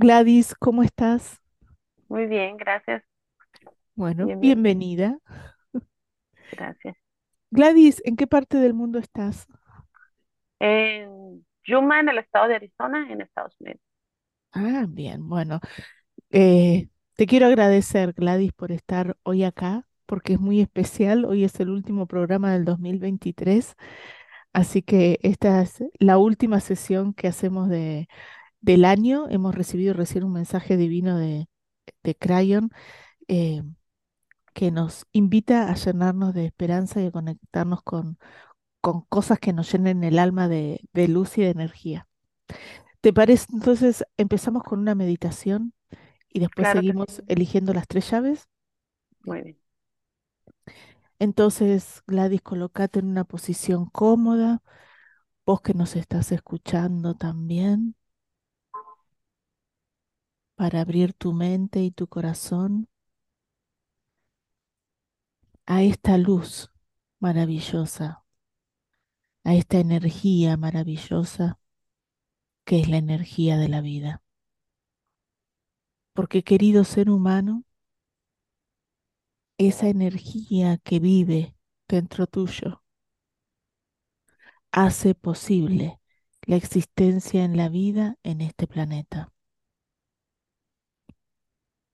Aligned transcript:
Gladys, 0.00 0.54
¿cómo 0.54 0.84
estás? 0.84 1.42
Muy 2.06 2.26
bien, 2.26 2.56
gracias. 2.56 3.02
Bueno, 3.96 4.28
bienvenida. 4.38 5.18
Gracias. 6.52 6.96
Gladys, 7.50 8.00
¿en 8.04 8.14
qué 8.14 8.28
parte 8.28 8.58
del 8.58 8.74
mundo 8.74 9.00
estás? 9.00 9.48
En 10.60 11.44
Yuma, 11.64 11.98
en 11.98 12.10
el 12.10 12.18
estado 12.18 12.46
de 12.46 12.54
Arizona, 12.54 13.10
en 13.10 13.22
Estados 13.22 13.56
Unidos. 13.58 13.80
Ah, 14.52 14.86
bien, 14.88 15.28
bueno. 15.28 15.58
Eh, 16.30 16.90
te 17.16 17.26
quiero 17.26 17.46
agradecer, 17.46 18.12
Gladys, 18.12 18.52
por 18.52 18.70
estar 18.70 19.16
hoy 19.24 19.42
acá 19.42 19.84
porque 20.06 20.34
es 20.34 20.40
muy 20.40 20.60
especial. 20.60 21.24
Hoy 21.24 21.42
es 21.42 21.58
el 21.58 21.70
último 21.70 22.06
programa 22.06 22.52
del 22.52 22.64
2023, 22.64 23.74
así 24.52 24.80
que 24.80 25.18
esta 25.24 25.60
es 25.60 25.82
la 25.98 26.18
última 26.18 26.60
sesión 26.60 27.14
que 27.14 27.26
hacemos 27.26 27.68
de, 27.68 28.06
del 28.60 28.84
año. 28.84 29.28
Hemos 29.30 29.54
recibido 29.54 29.94
recién 29.94 30.24
un 30.24 30.32
mensaje 30.32 30.76
divino 30.76 31.18
de, 31.18 31.48
de 32.02 32.14
Crayon 32.14 32.70
eh, 33.28 33.62
que 34.54 34.70
nos 34.70 35.06
invita 35.12 35.70
a 35.70 35.74
llenarnos 35.74 36.34
de 36.34 36.46
esperanza 36.46 37.00
y 37.00 37.06
a 37.06 37.10
conectarnos 37.12 37.82
con, 37.82 38.18
con 38.80 39.02
cosas 39.02 39.38
que 39.38 39.52
nos 39.52 39.70
llenen 39.72 40.04
el 40.04 40.18
alma 40.18 40.48
de, 40.48 40.80
de 40.92 41.08
luz 41.08 41.38
y 41.38 41.42
de 41.42 41.50
energía. 41.50 42.08
¿Te 43.00 43.12
parece? 43.12 43.46
Entonces 43.52 44.04
empezamos 44.16 44.64
con 44.64 44.80
una 44.80 44.94
meditación 44.94 45.72
y 46.28 46.40
después 46.40 46.68
seguimos 46.68 47.22
eligiendo 47.28 47.72
las 47.72 47.86
tres 47.86 48.10
llaves. 48.10 48.48
Muy 49.24 49.42
bien. 49.42 49.58
Entonces, 51.18 52.02
Gladys, 52.06 52.42
colócate 52.42 53.00
en 53.00 53.06
una 53.08 53.24
posición 53.24 53.86
cómoda. 53.86 54.62
Vos 55.46 55.60
que 55.62 55.74
nos 55.74 55.96
estás 55.96 56.32
escuchando 56.32 57.14
también, 57.14 57.96
para 60.58 60.80
abrir 60.80 61.12
tu 61.14 61.32
mente 61.32 61.84
y 61.84 61.92
tu 61.92 62.08
corazón 62.08 62.88
a 65.66 65.84
esta 65.84 66.18
luz 66.18 66.72
maravillosa, 67.20 68.24
a 69.44 69.54
esta 69.54 69.78
energía 69.78 70.56
maravillosa 70.56 71.60
que 72.64 72.80
es 72.80 72.88
la 72.88 72.96
energía 72.96 73.56
de 73.56 73.68
la 73.68 73.80
vida. 73.82 74.20
Porque 76.12 76.42
querido 76.42 76.82
ser 76.82 77.08
humano, 77.08 77.62
esa 79.58 79.86
energía 79.86 80.78
que 80.78 80.98
vive 80.98 81.54
dentro 81.86 82.26
tuyo 82.26 82.82
hace 84.72 85.14
posible 85.14 86.00
la 86.42 86.56
existencia 86.56 87.44
en 87.44 87.56
la 87.56 87.68
vida 87.68 88.16
en 88.24 88.40
este 88.40 88.66
planeta. 88.66 89.32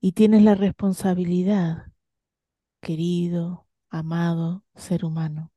Y 0.05 0.13
tienes 0.13 0.43
la 0.43 0.55
responsabilidad, 0.55 1.87
querido, 2.83 3.67
amado 3.89 4.63
ser 4.75 5.03
humano, 5.03 5.51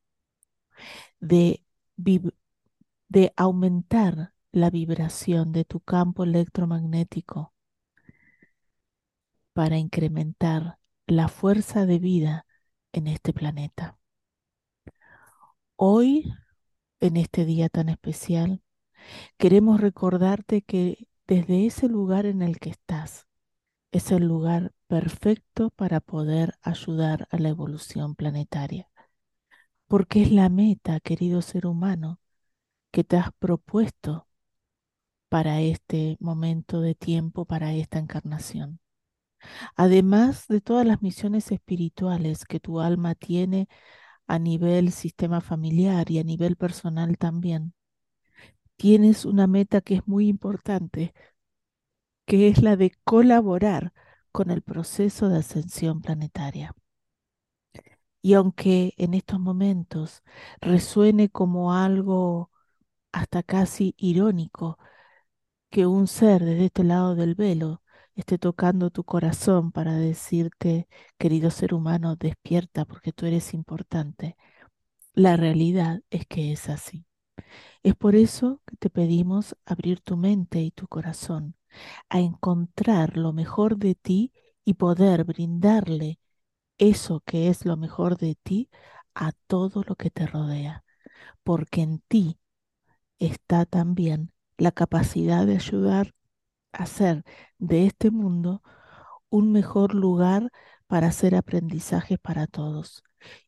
de, 1.20 1.66
de 1.98 3.34
aumentar 3.36 4.34
la 4.54 4.70
vibración 4.70 5.52
de 5.52 5.66
tu 5.66 5.82
campo 5.82 6.24
electromagnético 6.24 7.54
para 9.52 9.80
incrementar 9.80 10.80
la 11.08 11.28
fuerza 11.28 11.86
de 11.86 12.00
vida 12.00 12.46
en 12.94 13.08
este 13.08 13.34
planeta. 13.34 14.00
Hoy, 15.76 16.34
en 17.02 17.18
este 17.18 17.44
día 17.44 17.68
tan 17.68 17.90
especial, 17.90 18.64
queremos 19.38 19.82
recordarte 19.82 20.62
que 20.62 21.10
desde 21.28 21.66
ese 21.66 21.90
lugar 21.90 22.26
en 22.26 22.42
el 22.42 22.60
que 22.60 22.70
estás, 22.70 23.27
es 23.98 24.12
el 24.12 24.26
lugar 24.26 24.74
perfecto 24.88 25.70
para 25.72 26.00
poder 26.00 26.56
ayudar 26.62 27.28
a 27.32 27.38
la 27.38 27.50
evolución 27.50 28.16
planetaria. 28.16 28.90
Porque 29.88 30.24
es 30.24 30.32
la 30.32 30.50
meta, 30.50 31.00
querido 31.00 31.42
ser 31.42 31.66
humano, 31.68 32.20
que 32.92 33.04
te 33.04 33.18
has 33.18 33.32
propuesto 33.40 34.28
para 35.30 35.62
este 35.62 36.18
momento 36.20 36.82
de 36.82 36.96
tiempo, 36.96 37.46
para 37.46 37.74
esta 37.74 38.00
encarnación 38.00 38.80
además 39.76 40.48
de 40.48 40.62
todas 40.62 40.86
las 40.86 41.02
misiones 41.02 41.52
espirituales 41.52 42.46
que 42.46 42.60
tu 42.60 42.80
alma 42.82 43.16
tiene 43.16 43.68
a 44.28 44.40
nivel 44.40 44.92
sistema 44.92 45.42
familiar 45.42 46.12
y 46.12 46.20
a 46.20 46.24
nivel 46.24 46.58
personal 46.58 47.18
también, 47.18 47.74
tienes 48.76 49.26
una 49.26 49.48
meta 49.48 49.82
que 49.82 49.96
es 49.96 50.08
muy 50.08 50.28
importante, 50.28 51.14
que 52.28 52.48
es 52.50 52.62
la 52.62 52.76
de 52.78 52.92
colaborar 53.06 53.94
con 54.32 54.52
el 54.52 54.62
proceso 54.62 55.30
de 55.30 55.40
ascensión 55.40 56.02
planetaria. 56.02 56.76
Y 58.22 58.34
aunque 58.34 58.94
en 58.98 59.14
estos 59.14 59.40
momentos 59.40 60.24
resuene 60.62 61.30
como 61.30 61.74
algo 61.74 62.52
hasta 63.12 63.44
casi 63.44 63.96
irónico 63.98 64.80
que 65.70 65.86
un 65.88 66.08
ser 66.08 66.44
desde 66.44 66.66
este 66.68 66.84
lado 66.84 67.16
del 67.16 67.36
velo 67.36 67.84
esté 68.16 68.38
tocando 68.40 68.90
tu 68.92 69.04
corazón 69.06 69.72
para 69.72 69.96
decirte, 69.96 70.88
querido 71.20 71.52
ser 71.52 71.74
humano, 71.74 72.16
despierta 72.16 72.86
porque 72.86 73.14
tú 73.14 73.26
eres 73.28 73.54
importante. 73.54 74.38
La 75.14 75.38
realidad 75.38 76.02
es 76.12 76.28
que 76.28 76.52
es 76.54 76.70
así. 76.70 77.06
Es 77.84 77.96
por 77.96 78.16
eso 78.16 78.62
que 78.68 78.78
te 78.78 78.90
pedimos 78.90 79.56
abrir 79.66 80.02
tu 80.02 80.18
mente 80.18 80.62
y 80.62 80.72
tu 80.72 80.88
corazón 80.88 81.56
a 82.10 82.20
encontrar 82.20 83.18
lo 83.18 83.34
mejor 83.34 83.78
de 83.78 83.96
ti 83.96 84.34
y 84.66 84.76
poder 84.76 85.24
brindarle 85.26 86.20
eso 86.78 87.22
que 87.26 87.50
es 87.50 87.66
lo 87.66 87.78
mejor 87.78 88.18
de 88.18 88.36
ti 88.44 88.70
a 89.16 89.32
todo 89.48 89.84
lo 89.88 89.96
que 89.96 90.12
te 90.12 90.28
rodea, 90.28 90.84
porque 91.44 91.82
en 91.82 92.00
ti 92.08 92.40
está 93.20 93.66
también 93.66 94.32
la 94.58 94.72
capacidad 94.72 95.46
de 95.46 95.56
ayudar 95.56 96.14
hacer 96.72 97.24
de 97.58 97.86
este 97.88 98.12
mundo 98.12 98.62
un 99.30 99.52
mejor 99.52 99.94
lugar 99.94 100.52
para 100.88 101.08
hacer 101.08 101.36
aprendizajes 101.36 102.20
para 102.20 102.48
todos. 102.48 103.04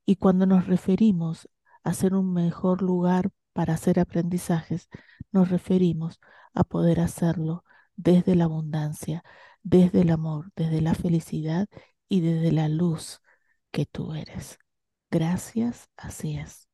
Y 0.05 0.17
cuando 0.17 0.45
nos 0.45 0.67
referimos 0.67 1.49
a 1.83 1.93
ser 1.93 2.13
un 2.15 2.33
mejor 2.33 2.81
lugar 2.81 3.31
para 3.53 3.73
hacer 3.75 3.99
aprendizajes, 3.99 4.89
nos 5.31 5.49
referimos 5.49 6.19
a 6.53 6.63
poder 6.63 6.99
hacerlo 6.99 7.63
desde 7.99 8.35
la 8.35 8.45
abundancia, 8.45 9.23
desde 9.63 10.01
el 10.01 10.11
amor, 10.11 10.51
desde 10.55 10.81
la 10.81 10.95
felicidad 10.95 11.67
y 12.09 12.21
desde 12.21 12.51
la 12.51 12.69
luz 12.69 13.21
que 13.71 13.85
tú 13.85 14.13
eres. 14.13 14.59
Gracias, 15.11 15.89
así 15.97 16.37
es. 16.37 16.67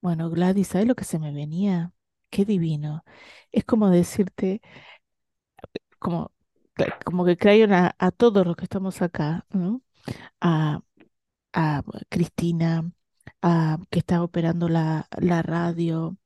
Bueno, 0.00 0.30
Gladys, 0.30 0.68
¿sabes 0.68 0.86
lo 0.86 0.94
que 0.94 1.04
se 1.04 1.18
me 1.18 1.32
venía? 1.32 1.92
qué 2.30 2.44
divino. 2.44 3.04
Es 3.52 3.64
como 3.64 3.90
decirte, 3.90 4.60
como, 5.98 6.32
como 7.04 7.24
que 7.24 7.36
creen 7.36 7.72
a, 7.72 7.94
todos 8.16 8.46
los 8.46 8.56
que 8.56 8.64
estamos 8.64 9.02
acá, 9.02 9.46
A, 10.40 11.82
Cristina, 12.08 12.90
a, 13.42 13.78
que 13.90 13.98
está 14.00 14.22
operando 14.22 14.68
la, 14.68 15.08
radio, 15.42 16.16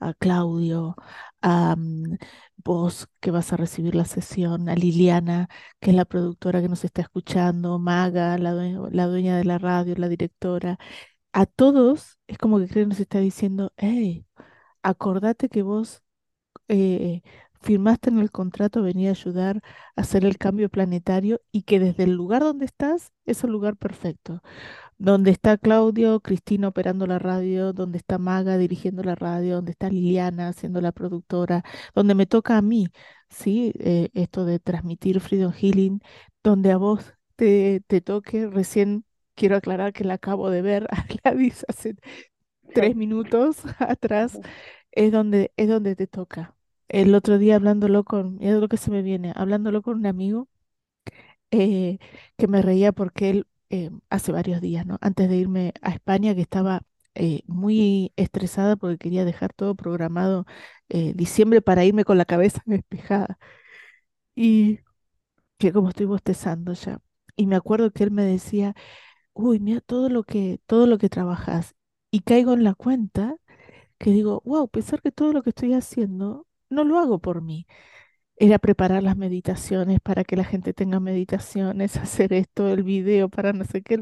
a 0.00 0.14
Claudio, 0.14 0.96
a 1.40 1.76
mm, 1.76 2.16
vos 2.64 3.08
que 3.20 3.30
vas 3.30 3.52
a 3.52 3.56
recibir 3.56 3.94
la 3.94 4.04
sesión, 4.04 4.68
a 4.68 4.74
Liliana, 4.74 5.48
que 5.80 5.90
es 5.90 5.96
la 5.96 6.04
productora 6.04 6.60
que 6.62 6.68
nos 6.68 6.84
está 6.84 7.02
escuchando, 7.02 7.78
Maga, 7.78 8.38
la, 8.38 8.52
la 8.54 9.06
dueña 9.06 9.36
de 9.36 9.44
la 9.44 9.58
radio, 9.58 9.94
la 9.96 10.08
directora. 10.08 10.78
A 11.32 11.46
todos 11.46 12.18
es 12.26 12.38
como 12.38 12.58
que 12.58 12.68
creen 12.68 12.90
nos 12.90 13.00
está 13.00 13.20
diciendo, 13.20 13.72
hey, 13.76 14.26
acordate 14.82 15.48
que 15.48 15.62
vos 15.62 16.02
eh, 16.68 17.22
firmaste 17.60 18.10
en 18.10 18.18
el 18.18 18.30
contrato 18.30 18.82
venir 18.82 19.08
a 19.08 19.10
ayudar 19.12 19.60
a 19.96 20.00
hacer 20.02 20.24
el 20.24 20.38
cambio 20.38 20.68
planetario 20.70 21.40
y 21.52 21.62
que 21.62 21.78
desde 21.80 22.04
el 22.04 22.12
lugar 22.12 22.42
donde 22.42 22.64
estás 22.66 23.12
es 23.24 23.44
el 23.44 23.50
lugar 23.52 23.76
perfecto. 23.76 24.42
Donde 25.02 25.32
está 25.32 25.58
Claudio, 25.58 26.20
Cristina 26.20 26.68
operando 26.68 27.08
la 27.08 27.18
radio, 27.18 27.72
donde 27.72 27.98
está 27.98 28.18
Maga 28.18 28.56
dirigiendo 28.56 29.02
la 29.02 29.16
radio, 29.16 29.56
donde 29.56 29.72
está 29.72 29.88
Liliana 29.90 30.52
siendo 30.52 30.80
la 30.80 30.92
productora, 30.92 31.64
donde 31.94 32.14
me 32.14 32.26
toca 32.26 32.56
a 32.56 32.62
mí, 32.62 32.88
¿sí? 33.28 33.72
Eh, 33.80 34.10
esto 34.14 34.44
de 34.44 34.60
transmitir 34.60 35.20
Freedom 35.20 35.52
Healing, 35.52 36.00
donde 36.44 36.70
a 36.70 36.76
vos 36.76 37.14
te, 37.36 37.82
te 37.88 38.00
toque, 38.00 38.46
recién 38.46 39.04
quiero 39.34 39.56
aclarar 39.56 39.92
que 39.92 40.04
la 40.04 40.14
acabo 40.14 40.50
de 40.50 40.62
ver 40.62 40.86
a 40.92 41.04
Gladys 41.24 41.64
hace 41.68 41.96
tres 42.74 42.96
minutos 42.96 43.58
atrás, 43.80 44.38
es 44.92 45.12
donde, 45.12 45.52
es 45.56 45.68
donde 45.68 45.96
te 45.96 46.06
toca. 46.06 46.54
El 46.88 47.14
otro 47.14 47.38
día 47.38 47.56
hablándolo 47.56 48.04
con, 48.04 48.38
es 48.42 48.54
lo 48.54 48.68
que 48.68 48.76
se 48.76 48.90
me 48.92 49.02
viene, 49.02 49.32
hablándolo 49.36 49.82
con 49.82 49.96
un 49.98 50.06
amigo 50.06 50.48
eh, 51.50 51.98
que 52.36 52.48
me 52.48 52.62
reía 52.62 52.92
porque 52.92 53.30
él 53.30 53.46
eh, 53.72 53.90
hace 54.10 54.32
varios 54.32 54.60
días, 54.60 54.86
¿no? 54.86 54.98
Antes 55.00 55.30
de 55.30 55.36
irme 55.38 55.72
a 55.82 55.92
España, 55.92 56.34
que 56.34 56.42
estaba 56.42 56.82
eh, 57.14 57.42
muy 57.46 58.12
estresada 58.16 58.76
porque 58.76 58.98
quería 58.98 59.24
dejar 59.24 59.52
todo 59.54 59.74
programado 59.76 60.46
eh, 60.90 61.14
diciembre 61.14 61.62
para 61.62 61.84
irme 61.86 62.04
con 62.04 62.18
la 62.18 62.26
cabeza 62.26 62.62
despejada. 62.66 63.38
Y 64.34 64.80
que 65.58 65.72
como 65.72 65.90
estoy 65.90 66.06
bostezando 66.06 66.74
ya. 66.74 67.00
Y 67.36 67.46
me 67.46 67.56
acuerdo 67.56 67.92
que 67.92 68.04
él 68.04 68.10
me 68.12 68.24
decía, 68.24 68.74
uy, 69.34 69.60
mira 69.60 69.80
todo 69.80 70.08
lo 70.10 70.24
que, 70.24 70.60
todo 70.66 70.86
lo 70.86 70.98
que 70.98 71.08
trabajas. 71.10 71.74
Y 72.10 72.20
caigo 72.22 72.54
en 72.54 72.64
la 72.64 72.74
cuenta 72.74 73.36
que 73.98 74.10
digo, 74.12 74.42
wow, 74.46 74.68
pensar 74.68 75.02
que 75.02 75.12
todo 75.12 75.32
lo 75.32 75.42
que 75.42 75.50
estoy 75.50 75.74
haciendo 75.74 76.46
no 76.70 76.84
lo 76.84 76.98
hago 77.00 77.20
por 77.20 77.42
mí 77.42 77.66
era 78.36 78.58
preparar 78.58 79.02
las 79.02 79.16
meditaciones 79.16 80.00
para 80.00 80.24
que 80.24 80.36
la 80.36 80.44
gente 80.44 80.72
tenga 80.74 81.00
meditaciones, 81.00 81.96
hacer 81.98 82.32
esto, 82.32 82.68
el 82.68 82.82
video 82.82 83.28
para 83.28 83.52
no 83.52 83.64
sé 83.64 83.82
qué. 83.82 83.94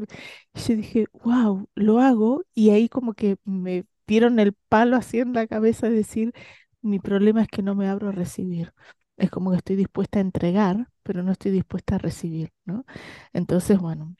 Y 0.53 0.59
yo 0.59 0.75
dije, 0.75 1.05
wow, 1.23 1.67
lo 1.75 1.99
hago 1.99 2.43
y 2.53 2.71
ahí 2.71 2.89
como 2.89 3.13
que 3.13 3.37
me 3.45 3.85
dieron 4.07 4.39
el 4.39 4.53
palo 4.69 4.97
así 4.97 5.19
en 5.19 5.33
la 5.33 5.47
cabeza 5.47 5.89
de 5.89 5.95
decir, 5.95 6.33
mi 6.81 6.99
problema 6.99 7.41
es 7.43 7.47
que 7.47 7.61
no 7.63 7.75
me 7.75 7.87
abro 7.87 8.09
a 8.09 8.11
recibir. 8.11 8.73
Es 9.17 9.29
como 9.29 9.51
que 9.51 9.57
estoy 9.57 9.75
dispuesta 9.75 10.19
a 10.19 10.21
entregar, 10.21 10.87
pero 11.03 11.23
no 11.23 11.31
estoy 11.31 11.51
dispuesta 11.51 11.95
a 11.95 11.97
recibir, 11.99 12.51
¿no? 12.65 12.85
Entonces, 13.33 13.79
bueno, 13.79 14.15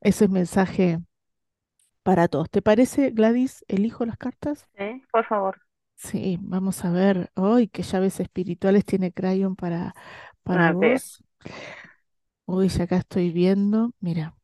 ese 0.00 0.24
es 0.26 0.30
mensaje 0.30 0.98
para 2.02 2.28
todos. 2.28 2.48
¿Te 2.50 2.62
parece, 2.62 3.10
Gladys, 3.10 3.64
elijo 3.68 4.06
las 4.06 4.16
cartas? 4.16 4.66
Sí, 4.78 5.02
por 5.10 5.26
favor. 5.26 5.65
Sí, 5.96 6.38
vamos 6.40 6.84
a 6.84 6.90
ver. 6.90 7.30
Hoy 7.34 7.68
qué 7.68 7.82
llaves 7.82 8.20
espirituales 8.20 8.84
tiene 8.84 9.12
Crayon 9.12 9.56
para, 9.56 9.94
para 10.42 10.72
vos. 10.72 11.24
Uy, 12.46 12.68
ya 12.68 12.84
acá 12.84 12.98
estoy 12.98 13.30
viendo. 13.30 13.92
Mira, 14.00 14.36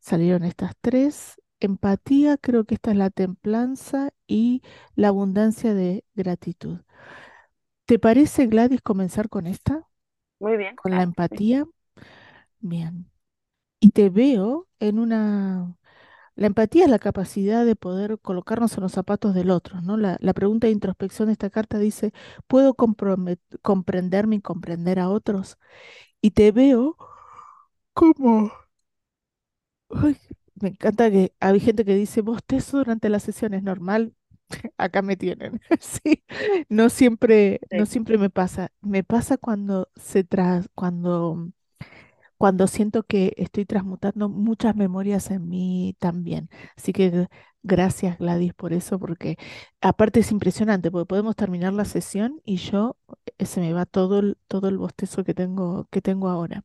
salieron 0.00 0.44
estas 0.44 0.72
tres. 0.80 1.40
Empatía, 1.60 2.36
creo 2.36 2.64
que 2.64 2.74
esta 2.74 2.90
es 2.90 2.96
la 2.96 3.10
templanza 3.10 4.10
y 4.26 4.62
la 4.96 5.08
abundancia 5.08 5.74
de 5.74 6.04
gratitud. 6.14 6.80
¿Te 7.86 7.98
parece, 7.98 8.46
Gladys, 8.46 8.80
comenzar 8.82 9.28
con 9.28 9.46
esta? 9.46 9.86
muy 10.40 10.56
bien, 10.56 10.76
Con 10.76 10.92
la 10.92 11.02
empatía. 11.02 11.66
Bien. 12.60 13.10
Y 13.80 13.90
te 13.90 14.10
veo 14.10 14.68
en 14.80 14.98
una... 14.98 15.76
La 16.36 16.46
empatía 16.48 16.84
es 16.84 16.90
la 16.90 16.98
capacidad 16.98 17.64
de 17.64 17.76
poder 17.76 18.18
colocarnos 18.20 18.76
en 18.76 18.82
los 18.82 18.92
zapatos 18.92 19.34
del 19.34 19.50
otro, 19.50 19.80
¿no? 19.82 19.96
La, 19.96 20.16
la 20.20 20.32
pregunta 20.34 20.66
de 20.66 20.72
introspección 20.72 21.28
de 21.28 21.32
esta 21.32 21.50
carta 21.50 21.78
dice, 21.78 22.12
¿puedo 22.48 22.74
comprenderme 23.62 24.36
y 24.36 24.40
comprender 24.40 24.98
a 25.00 25.10
otros? 25.10 25.58
Y 26.22 26.32
te 26.32 26.52
veo 26.52 26.96
como... 27.94 28.52
Ay, 29.90 30.16
me 30.60 30.70
encanta 30.70 31.10
que 31.10 31.34
hay 31.40 31.60
gente 31.60 31.84
que 31.84 31.94
dice, 31.94 32.20
bostezo 32.22 32.78
durante 32.78 33.08
la 33.08 33.20
sesión 33.20 33.54
es 33.54 33.62
normal. 33.62 34.14
Acá 34.78 35.02
me 35.02 35.16
tienen. 35.16 35.60
Sí, 35.80 36.24
no 36.68 36.88
siempre, 36.90 37.60
no 37.72 37.86
siempre 37.86 38.18
me 38.18 38.30
pasa. 38.30 38.70
Me 38.80 39.04
pasa 39.04 39.36
cuando 39.38 39.88
se 39.96 40.24
tras, 40.24 40.68
cuando 40.74 41.50
cuando 42.44 42.66
siento 42.66 43.04
que 43.04 43.32
estoy 43.38 43.64
transmutando 43.64 44.28
muchas 44.28 44.76
memorias 44.76 45.30
en 45.30 45.48
mí 45.48 45.96
también. 45.98 46.50
Así 46.76 46.92
que 46.92 47.26
gracias 47.62 48.18
Gladys 48.18 48.52
por 48.52 48.74
eso, 48.74 48.98
porque 48.98 49.38
aparte 49.80 50.20
es 50.20 50.30
impresionante, 50.30 50.90
porque 50.90 51.06
podemos 51.06 51.36
terminar 51.36 51.72
la 51.72 51.86
sesión 51.86 52.42
y 52.44 52.56
yo 52.56 52.98
eh, 53.38 53.46
se 53.46 53.60
me 53.62 53.72
va 53.72 53.86
todo 53.86 54.18
el, 54.18 54.36
todo 54.46 54.68
el 54.68 54.76
bostezo 54.76 55.24
que 55.24 55.32
tengo, 55.32 55.88
que 55.90 56.02
tengo 56.02 56.28
ahora. 56.28 56.64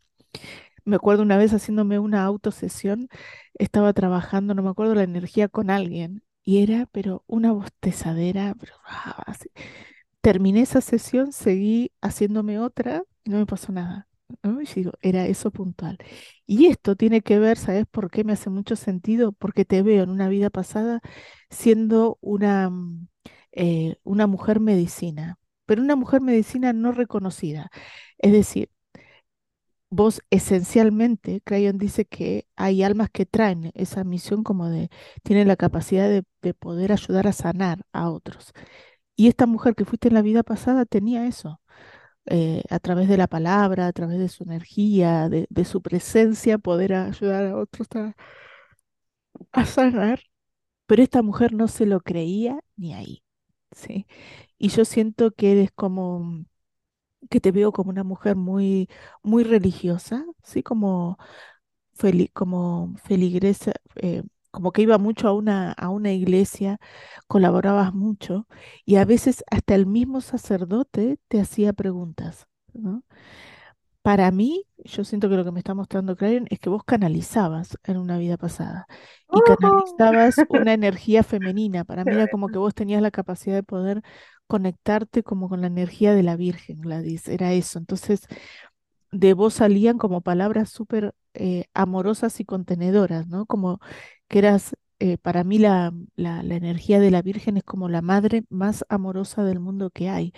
Me 0.85 0.97
acuerdo 0.97 1.23
una 1.23 1.37
vez 1.37 1.53
haciéndome 1.53 1.97
una 1.99 2.25
autosesión, 2.25 3.07
estaba 3.53 3.93
trabajando, 3.93 4.53
no 4.55 4.63
me 4.63 4.69
acuerdo 4.71 4.95
la 4.95 5.03
energía 5.03 5.47
con 5.47 5.69
alguien. 5.69 6.23
Y 6.43 6.61
era, 6.63 6.87
pero 6.91 7.23
una 7.27 7.53
bostezadera, 7.53 8.53
pero, 8.59 8.73
ah. 8.85 9.33
Terminé 10.21 10.61
esa 10.61 10.81
sesión, 10.81 11.31
seguí 11.31 11.93
haciéndome 12.01 12.59
otra 12.59 13.03
y 13.23 13.29
no 13.31 13.37
me 13.37 13.45
pasó 13.45 13.71
nada. 13.71 14.08
¿No? 14.43 14.59
Era 15.01 15.25
eso 15.27 15.51
puntual. 15.51 15.97
Y 16.45 16.67
esto 16.67 16.95
tiene 16.95 17.21
que 17.21 17.39
ver, 17.39 17.57
¿sabes 17.57 17.85
por 17.89 18.09
qué 18.11 18.23
me 18.23 18.33
hace 18.33 18.49
mucho 18.49 18.75
sentido? 18.75 19.31
Porque 19.33 19.65
te 19.65 19.81
veo 19.81 20.03
en 20.03 20.09
una 20.09 20.29
vida 20.29 20.49
pasada 20.49 21.01
siendo 21.49 22.17
una, 22.21 22.69
mm, 22.69 23.07
eh, 23.53 23.97
una 24.03 24.27
mujer 24.27 24.59
medicina, 24.59 25.39
pero 25.65 25.81
una 25.81 25.95
mujer 25.95 26.21
medicina 26.21 26.73
no 26.73 26.91
reconocida. 26.91 27.69
Es 28.17 28.31
decir, 28.33 28.69
vos 29.89 30.21
esencialmente, 30.29 31.41
Crayon 31.41 31.77
dice 31.77 32.05
que 32.05 32.47
hay 32.55 32.83
almas 32.83 33.09
que 33.09 33.25
traen 33.25 33.71
esa 33.75 34.03
misión 34.03 34.43
como 34.43 34.69
de, 34.69 34.89
tienen 35.23 35.47
la 35.47 35.55
capacidad 35.55 36.07
de, 36.09 36.23
de 36.41 36.53
poder 36.53 36.91
ayudar 36.91 37.27
a 37.27 37.33
sanar 37.33 37.85
a 37.93 38.09
otros. 38.09 38.53
Y 39.15 39.27
esta 39.29 39.47
mujer 39.47 39.75
que 39.75 39.85
fuiste 39.85 40.09
en 40.09 40.15
la 40.15 40.21
vida 40.23 40.43
pasada 40.43 40.85
tenía 40.85 41.27
eso 41.27 41.61
eh, 42.29 42.63
a 42.69 42.79
través 42.79 43.09
de 43.09 43.17
la 43.17 43.27
palabra, 43.27 43.87
a 43.87 43.93
través 43.93 44.19
de 44.19 44.29
su 44.29 44.43
energía, 44.43 45.29
de, 45.29 45.47
su 45.65 45.81
presencia, 45.81 46.57
poder 46.59 46.93
ayudar 46.95 47.47
a 47.47 47.57
otros 47.57 47.87
a, 47.95 48.15
a 49.51 49.65
sanar. 49.65 50.21
Pero 50.87 51.03
esta 51.03 51.21
mujer 51.23 51.53
no 51.53 51.67
se 51.69 51.85
lo 51.85 52.01
creía 52.01 52.59
ni 52.77 52.93
ahí, 52.95 53.23
¿sí? 53.73 54.07
Y 54.59 54.69
yo 54.69 54.85
siento 54.85 55.31
que 55.33 55.53
eres 55.53 55.71
como, 55.73 56.45
que 57.29 57.41
te 57.41 57.51
veo 57.51 57.71
como 57.73 57.91
una 57.91 58.03
mujer 58.05 58.35
muy, 58.37 58.89
muy 59.23 59.43
religiosa, 59.43 60.25
¿sí? 60.43 60.63
Como, 60.63 61.17
feli- 61.97 62.31
como 62.33 62.95
feligresa, 63.05 63.73
eh, 63.97 64.23
como 64.51 64.71
que 64.71 64.81
iba 64.81 64.97
mucho 64.97 65.27
a 65.27 65.33
una, 65.33 65.71
a 65.73 65.89
una 65.89 66.11
iglesia, 66.13 66.79
colaborabas 67.27 67.93
mucho, 67.93 68.47
y 68.85 68.95
a 68.97 69.05
veces 69.05 69.43
hasta 69.51 69.75
el 69.75 69.85
mismo 69.85 70.21
sacerdote 70.21 71.19
te 71.27 71.39
hacía 71.41 71.73
preguntas, 71.73 72.47
¿no? 72.73 73.03
Para 74.01 74.31
mí, 74.31 74.65
yo 74.77 75.03
siento 75.03 75.29
que 75.29 75.35
lo 75.35 75.43
que 75.43 75.51
me 75.51 75.59
está 75.59 75.73
mostrando 75.75 76.15
Claren 76.15 76.47
es 76.49 76.59
que 76.59 76.69
vos 76.69 76.83
canalizabas 76.83 77.77
en 77.83 77.97
una 77.97 78.17
vida 78.17 78.37
pasada 78.37 78.87
y 79.29 79.41
¡Ujú! 79.41 79.43
canalizabas 79.43 80.45
una 80.49 80.73
energía 80.73 81.21
femenina. 81.23 81.83
Para 81.83 82.05
mí 82.05 82.15
era 82.15 82.27
como 82.27 82.49
que 82.49 82.57
vos 82.57 82.73
tenías 82.73 83.01
la 83.01 83.11
capacidad 83.11 83.55
de 83.55 83.63
poder 83.63 84.01
conectarte 84.47 85.21
como 85.21 85.49
con 85.49 85.61
la 85.61 85.67
energía 85.67 86.15
de 86.15 86.23
la 86.23 86.37
Virgen, 86.37 86.81
Gladys. 86.81 87.27
Era 87.27 87.51
eso. 87.53 87.77
Entonces, 87.77 88.21
de 89.11 89.33
vos 89.33 89.55
salían 89.55 89.97
como 89.97 90.21
palabras 90.21 90.69
súper 90.69 91.13
eh, 91.33 91.65
amorosas 91.73 92.39
y 92.39 92.45
contenedoras, 92.45 93.27
¿no? 93.27 93.45
Como 93.45 93.79
que 94.29 94.39
eras, 94.39 94.75
eh, 94.99 95.17
para 95.17 95.43
mí 95.43 95.59
la, 95.59 95.93
la, 96.15 96.41
energía 96.55 96.99
de 96.99 97.11
la 97.11 97.21
Virgen 97.21 97.57
es 97.57 97.63
como 97.63 97.89
la 97.89 98.01
madre 98.01 98.43
más 98.49 98.85
amorosa 98.89 99.43
del 99.43 99.59
mundo 99.59 99.91
que 99.91 100.09
hay, 100.09 100.33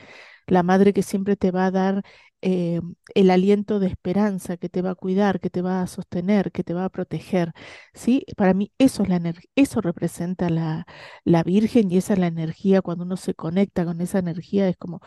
la 0.48 0.64
madre 0.64 0.94
que 0.94 1.04
siempre 1.04 1.36
te 1.38 1.52
va 1.52 1.66
a 1.68 1.72
dar 1.72 2.04
eh, 2.42 2.82
el 3.16 3.30
aliento 3.32 3.80
de 3.80 3.88
esperanza, 3.88 4.58
que 4.58 4.70
te 4.70 4.82
va 4.82 4.92
a 4.92 4.96
cuidar, 4.96 5.40
que 5.40 5.50
te 5.50 5.62
va 5.62 5.82
a 5.82 5.88
sostener, 5.88 6.52
que 6.52 6.64
te 6.64 6.74
va 6.74 6.86
a 6.86 6.90
proteger, 6.90 7.54
¿sí? 7.94 8.26
Para 8.38 8.54
mí 8.54 8.72
eso 8.80 9.04
es 9.04 9.10
la 9.10 9.22
eso 9.56 9.82
representa 9.82 10.50
la, 10.50 10.86
la 11.24 11.44
Virgen 11.44 11.92
y 11.92 11.98
esa 11.98 12.14
es 12.14 12.20
la 12.20 12.28
energía, 12.28 12.82
cuando 12.82 13.04
uno 13.06 13.18
se 13.18 13.36
conecta 13.36 13.86
con 13.86 14.02
esa 14.02 14.20
energía, 14.20 14.68
es 14.70 14.78
como 14.78 15.02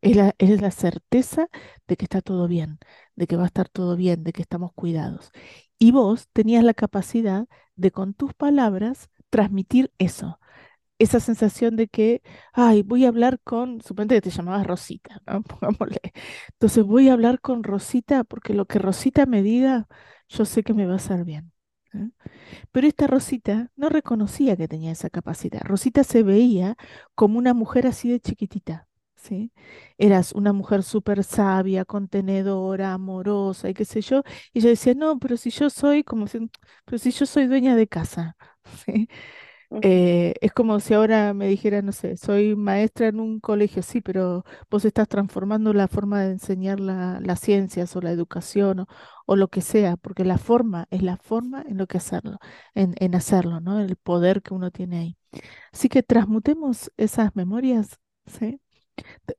es 0.00 0.16
la, 0.16 0.34
es 0.38 0.60
la 0.60 0.70
certeza 0.70 1.48
de 1.86 1.96
que 1.96 2.04
está 2.04 2.20
todo 2.22 2.48
bien, 2.48 2.78
de 3.16 3.26
que 3.26 3.36
va 3.36 3.44
a 3.44 3.46
estar 3.46 3.68
todo 3.68 3.96
bien, 3.96 4.22
de 4.24 4.32
que 4.32 4.42
estamos 4.42 4.72
cuidados. 4.74 5.30
Y 5.78 5.92
vos 5.92 6.28
tenías 6.32 6.64
la 6.64 6.74
capacidad 6.74 7.46
de 7.76 7.90
con 7.92 8.14
tus 8.14 8.34
palabras 8.34 9.10
transmitir 9.30 9.92
eso, 9.98 10.40
esa 10.98 11.20
sensación 11.20 11.76
de 11.76 11.88
que, 11.88 12.22
ay, 12.52 12.82
voy 12.82 13.04
a 13.04 13.08
hablar 13.08 13.40
con, 13.44 13.80
suponete 13.82 14.16
que 14.16 14.22
te 14.22 14.30
llamabas 14.30 14.66
Rosita, 14.66 15.22
¿no? 15.26 15.42
Pongámosle. 15.44 16.00
Entonces 16.52 16.84
voy 16.84 17.08
a 17.08 17.14
hablar 17.14 17.40
con 17.40 17.64
Rosita 17.64 18.24
porque 18.24 18.54
lo 18.54 18.66
que 18.66 18.78
Rosita 18.80 19.26
me 19.26 19.42
diga, 19.42 19.88
yo 20.28 20.44
sé 20.44 20.62
que 20.64 20.74
me 20.74 20.86
va 20.86 20.94
a 20.94 20.96
hacer 20.96 21.24
bien. 21.24 21.52
Pero 22.72 22.86
esta 22.86 23.06
Rosita 23.06 23.70
no 23.76 23.88
reconocía 23.88 24.56
que 24.56 24.68
tenía 24.68 24.92
esa 24.92 25.10
capacidad. 25.10 25.60
Rosita 25.64 26.04
se 26.04 26.22
veía 26.22 26.76
como 27.14 27.38
una 27.38 27.54
mujer 27.54 27.86
así 27.86 28.10
de 28.10 28.20
chiquitita 28.20 28.87
¿sí? 29.18 29.52
Eras 29.98 30.32
una 30.32 30.52
mujer 30.52 30.82
súper 30.82 31.24
sabia, 31.24 31.84
contenedora, 31.84 32.92
amorosa 32.94 33.68
y 33.70 33.74
qué 33.74 33.84
sé 33.84 34.00
yo. 34.00 34.22
Y 34.52 34.60
ella 34.60 34.70
decía, 34.70 34.94
no, 34.94 35.18
pero 35.18 35.36
si 35.36 35.50
yo 35.50 35.70
soy 35.70 36.04
como 36.04 36.26
si, 36.26 36.50
pero 36.84 36.98
si 36.98 37.10
yo 37.12 37.26
soy 37.26 37.46
dueña 37.46 37.76
de 37.76 37.88
casa, 37.88 38.36
¿sí? 38.86 39.08
Eh, 39.82 40.34
es 40.40 40.52
como 40.52 40.80
si 40.80 40.94
ahora 40.94 41.34
me 41.34 41.46
dijera, 41.48 41.82
no 41.82 41.92
sé, 41.92 42.16
soy 42.16 42.56
maestra 42.56 43.08
en 43.08 43.20
un 43.20 43.38
colegio, 43.38 43.82
sí, 43.82 44.00
pero 44.00 44.44
vos 44.70 44.84
estás 44.86 45.08
transformando 45.08 45.74
la 45.74 45.88
forma 45.88 46.22
de 46.22 46.32
enseñar 46.32 46.80
la- 46.80 47.20
las 47.22 47.40
ciencias 47.40 47.94
o 47.94 48.00
la 48.00 48.10
educación 48.10 48.80
o, 48.80 48.86
o 49.26 49.36
lo 49.36 49.48
que 49.48 49.60
sea, 49.60 49.96
porque 49.98 50.24
la 50.24 50.38
forma 50.38 50.86
es 50.90 51.02
la 51.02 51.18
forma 51.18 51.62
en 51.68 51.76
lo 51.76 51.86
que 51.86 51.98
hacerlo, 51.98 52.38
en, 52.74 52.94
en 52.98 53.14
hacerlo, 53.14 53.60
¿no? 53.60 53.78
El 53.80 53.96
poder 53.96 54.40
que 54.42 54.54
uno 54.54 54.70
tiene 54.70 54.98
ahí. 54.98 55.16
Así 55.72 55.88
que 55.88 56.02
transmutemos 56.02 56.92
esas 56.96 57.36
memorias, 57.36 57.98
¿sí? 58.26 58.60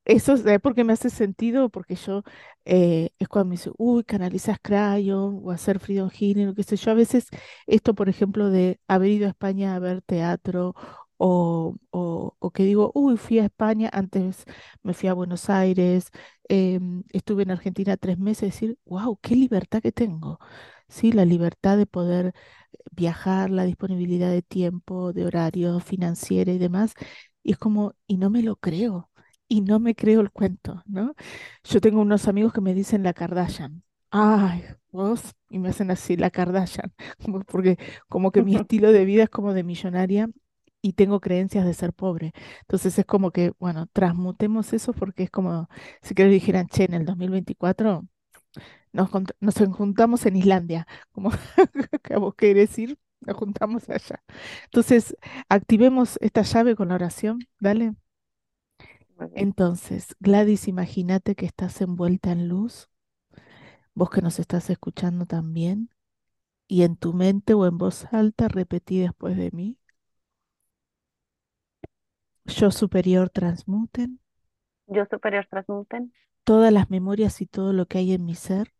Eso 0.05 0.33
es 0.35 0.59
porque 0.61 0.83
me 0.83 0.93
hace 0.93 1.09
sentido, 1.09 1.69
porque 1.69 1.95
yo 1.95 2.23
eh, 2.65 3.11
es 3.19 3.27
cuando 3.27 3.49
me 3.49 3.53
dice, 3.55 3.71
uy, 3.77 4.03
canalizas 4.03 4.57
cryo 4.61 5.25
o 5.27 5.51
hacer 5.51 5.79
freedom 5.79 6.09
healing, 6.09 6.49
o 6.49 6.55
qué 6.55 6.63
sé 6.63 6.75
yo. 6.77 6.91
A 6.91 6.93
veces 6.95 7.27
esto, 7.67 7.95
por 7.95 8.09
ejemplo, 8.09 8.49
de 8.49 8.79
haber 8.87 9.11
ido 9.11 9.27
a 9.27 9.29
España 9.29 9.75
a 9.75 9.79
ver 9.79 10.01
teatro 10.01 10.75
o, 11.17 11.75
o, 11.91 12.35
o 12.39 12.51
que 12.51 12.63
digo, 12.63 12.91
uy, 12.95 13.17
fui 13.17 13.39
a 13.39 13.45
España, 13.45 13.89
antes 13.93 14.45
me 14.83 14.93
fui 14.93 15.09
a 15.09 15.13
Buenos 15.13 15.49
Aires, 15.49 16.09
em, 16.47 17.03
estuve 17.11 17.43
en 17.43 17.51
Argentina 17.51 17.97
tres 17.97 18.17
meses, 18.17 18.53
decir, 18.53 18.77
wow, 18.85 19.17
qué 19.21 19.35
libertad 19.35 19.81
que 19.81 19.91
tengo. 19.91 20.39
Sí, 20.87 21.11
la 21.11 21.25
libertad 21.25 21.77
de 21.77 21.85
poder 21.85 22.33
viajar, 22.91 23.49
la 23.49 23.63
disponibilidad 23.65 24.31
de 24.31 24.41
tiempo, 24.41 25.13
de 25.13 25.25
horario, 25.25 25.79
financiera 25.79 26.51
y 26.51 26.57
demás. 26.57 26.93
Y 27.43 27.51
es 27.53 27.57
como, 27.57 27.95
y 28.07 28.17
no 28.17 28.29
me 28.29 28.43
lo 28.43 28.55
creo, 28.57 29.08
y 29.49 29.61
no 29.61 29.79
me 29.81 29.95
creo 29.95 30.21
el 30.21 30.31
cuento, 30.31 30.83
¿no? 30.87 31.15
Yo 31.65 31.81
tengo 31.81 32.01
unos 32.01 32.29
amigos 32.29 32.53
que 32.53 32.61
me 32.61 32.75
dicen 32.75 33.03
la 33.03 33.13
Kardashian. 33.13 33.83
Ay, 34.11 34.63
vos, 34.91 35.21
y 35.49 35.59
me 35.59 35.69
hacen 35.69 35.91
así, 35.91 36.17
la 36.17 36.31
Kardashian, 36.31 36.93
porque 37.47 37.77
como 38.07 38.31
que 38.31 38.43
mi 38.43 38.55
estilo 38.57 38.91
de 38.91 39.05
vida 39.05 39.23
es 39.23 39.29
como 39.29 39.53
de 39.53 39.63
millonaria 39.63 40.29
y 40.81 40.93
tengo 40.93 41.19
creencias 41.19 41.65
de 41.65 41.73
ser 41.73 41.93
pobre. 41.93 42.33
Entonces 42.61 42.97
es 42.99 43.05
como 43.05 43.31
que, 43.31 43.53
bueno, 43.59 43.87
transmutemos 43.93 44.73
eso 44.73 44.93
porque 44.93 45.23
es 45.23 45.31
como 45.31 45.69
si 46.01 46.15
que 46.15 46.25
dijeran, 46.25 46.67
che, 46.67 46.85
en 46.85 46.93
el 46.93 47.05
2024 47.05 48.07
nos, 48.93 49.09
nos 49.39 49.55
juntamos 49.75 50.25
en 50.25 50.35
Islandia, 50.37 50.87
como 51.11 51.31
que 52.03 52.17
vos 52.17 52.35
querés 52.35 52.77
ir, 52.79 52.97
nos 53.21 53.37
juntamos 53.37 53.89
allá. 53.89 54.23
Entonces, 54.65 55.15
activemos 55.49 56.17
esta 56.21 56.41
llave 56.43 56.75
con 56.75 56.89
la 56.89 56.95
oración, 56.95 57.39
dale. 57.59 57.93
Entonces, 59.35 60.15
Gladys, 60.19 60.67
imagínate 60.67 61.35
que 61.35 61.45
estás 61.45 61.81
envuelta 61.81 62.31
en 62.31 62.47
luz, 62.47 62.89
vos 63.93 64.09
que 64.09 64.21
nos 64.21 64.39
estás 64.39 64.69
escuchando 64.69 65.25
también, 65.25 65.89
y 66.67 66.83
en 66.83 66.95
tu 66.95 67.13
mente 67.13 67.53
o 67.53 67.65
en 67.65 67.77
voz 67.77 68.05
alta 68.13 68.47
repetí 68.47 68.99
después 68.99 69.35
de 69.35 69.51
mí, 69.51 69.77
yo 72.45 72.71
superior 72.71 73.29
transmuten. 73.29 74.19
Yo 74.87 75.05
superior 75.05 75.45
transmuten. 75.49 76.13
Todas 76.43 76.73
las 76.73 76.89
memorias 76.89 77.41
y 77.41 77.45
todo 77.45 77.73
lo 77.73 77.85
que 77.85 77.99
hay 77.99 78.13
en 78.13 78.25
mi 78.25 78.35
ser. 78.35 78.73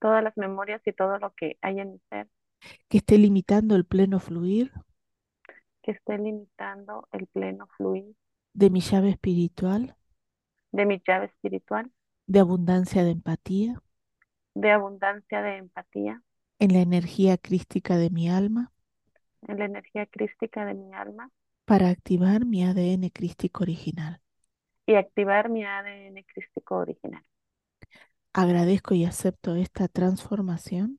Todas 0.00 0.22
las 0.22 0.36
memorias 0.36 0.80
y 0.86 0.92
todo 0.92 1.18
lo 1.18 1.32
que 1.34 1.58
hay 1.60 1.80
en 1.80 1.92
mi 1.92 1.98
ser. 2.10 2.28
Que 2.88 2.98
esté 2.98 3.18
limitando 3.18 3.74
el 3.74 3.84
pleno 3.84 4.20
fluir. 4.20 4.72
Que 5.82 5.92
esté 5.92 6.18
limitando 6.18 7.08
el 7.12 7.26
pleno 7.26 7.66
fluir 7.76 8.14
de 8.52 8.68
mi 8.70 8.80
llave 8.82 9.08
espiritual, 9.10 9.96
de 10.72 10.86
mi 10.86 11.02
llave 11.06 11.26
espiritual, 11.26 11.92
de 12.28 12.38
abundancia 12.38 13.02
de 13.02 13.10
empatía, 13.10 13.82
de 14.54 14.70
abundancia 14.72 15.40
de 15.40 15.56
empatía, 15.56 16.22
en 16.60 16.72
la 16.72 16.78
energía 16.82 17.36
crística 17.36 17.96
de 17.96 18.10
mi 18.10 18.30
alma, 18.30 18.72
en 19.48 19.58
la 19.58 19.64
energía 19.64 20.06
crística 20.06 20.64
de 20.64 20.74
mi 20.74 20.94
alma 20.94 21.32
para 21.66 21.88
activar 21.90 22.44
mi 22.44 22.64
ADN 22.64 23.10
crístico 23.10 23.62
original. 23.62 24.20
y 24.86 24.94
activar 24.96 25.48
mi 25.50 25.64
ADN 25.64 26.24
crístico 26.24 26.76
original. 26.78 27.22
Agradezco 28.32 28.94
y 28.94 29.04
acepto 29.04 29.54
esta 29.54 29.86
transformación. 29.86 30.98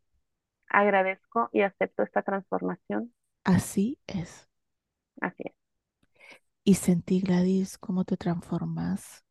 Agradezco 0.71 1.49
y 1.53 1.61
acepto 1.61 2.01
esta 2.01 2.23
transformación. 2.23 3.13
Así 3.43 3.99
es. 4.07 4.47
Así 5.21 5.43
es. 5.45 5.53
Y 6.69 6.75
sentí, 6.75 7.19
Gladys, 7.21 7.79
cómo 7.79 8.05
te 8.05 8.15
transformas, 8.15 9.25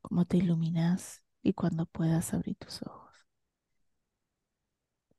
cómo 0.00 0.24
te 0.26 0.38
iluminas 0.38 1.22
y 1.42 1.54
cuando 1.54 1.86
puedas 1.86 2.34
abrir 2.34 2.56
tus 2.56 2.82
ojos. 2.82 3.14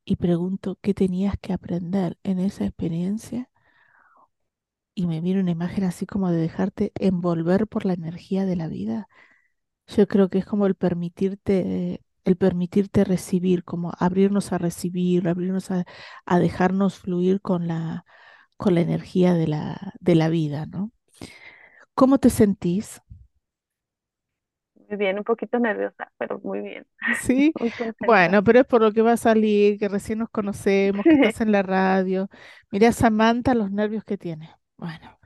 Y 0.06 0.16
pregunto, 0.16 0.78
¿qué 0.82 0.94
tenías 0.94 1.36
que 1.42 1.52
aprender 1.52 2.18
en 2.24 2.40
esa 2.40 2.64
experiencia? 2.64 3.50
Y 4.96 5.08
me 5.08 5.22
viene 5.22 5.40
una 5.42 5.52
imagen 5.52 5.84
así 5.86 6.06
como 6.06 6.30
de 6.32 6.38
dejarte 6.38 6.92
envolver 7.00 7.68
por 7.68 7.86
la 7.86 7.94
energía 7.94 8.46
de 8.46 8.56
la 8.56 8.68
vida. 8.68 9.08
Yo 9.88 10.08
creo 10.08 10.30
que 10.30 10.40
es 10.40 10.46
como 10.46 10.68
el 10.68 10.76
permitirte, 10.76 12.04
el 12.26 12.38
permitirte 12.38 13.04
recibir, 13.06 13.64
como 13.66 13.94
abrirnos 14.00 14.54
a 14.54 14.60
recibir, 14.60 15.28
abrirnos 15.30 15.72
a, 15.72 15.86
a 16.26 16.40
dejarnos 16.40 17.00
fluir 17.00 17.42
con 17.42 17.68
la, 17.68 18.06
con 18.58 18.76
la 18.76 18.82
energía 18.82 19.34
de 19.36 19.48
la, 19.48 19.94
de 20.02 20.16
la 20.16 20.30
vida, 20.30 20.66
¿no? 20.68 20.92
¿Cómo 21.96 22.20
te 22.20 22.30
sentís? 22.30 23.02
Muy 24.88 24.98
bien, 24.98 25.18
un 25.18 25.24
poquito 25.24 25.60
nerviosa, 25.60 26.12
pero 26.18 26.40
muy 26.40 26.60
bien. 26.62 26.86
Sí, 27.10 27.54
Muy 27.60 27.74
bueno, 28.00 28.44
pero 28.44 28.62
es 28.62 28.66
por 28.66 28.82
lo 28.82 28.92
que 28.94 29.02
va 29.02 29.14
a 29.14 29.18
salir, 29.18 29.78
que 29.78 29.88
recién 29.90 30.20
nos 30.20 30.30
conocemos, 30.30 31.06
que 31.06 31.16
estás 31.16 31.42
en 31.42 31.52
la 31.52 31.62
radio. 31.62 32.30
Mirá, 32.72 32.92
Samantha, 32.92 33.54
los 33.54 33.72
nervios 33.72 34.04
que 34.06 34.18
tiene. 34.18 34.56
Bueno, 34.78 35.20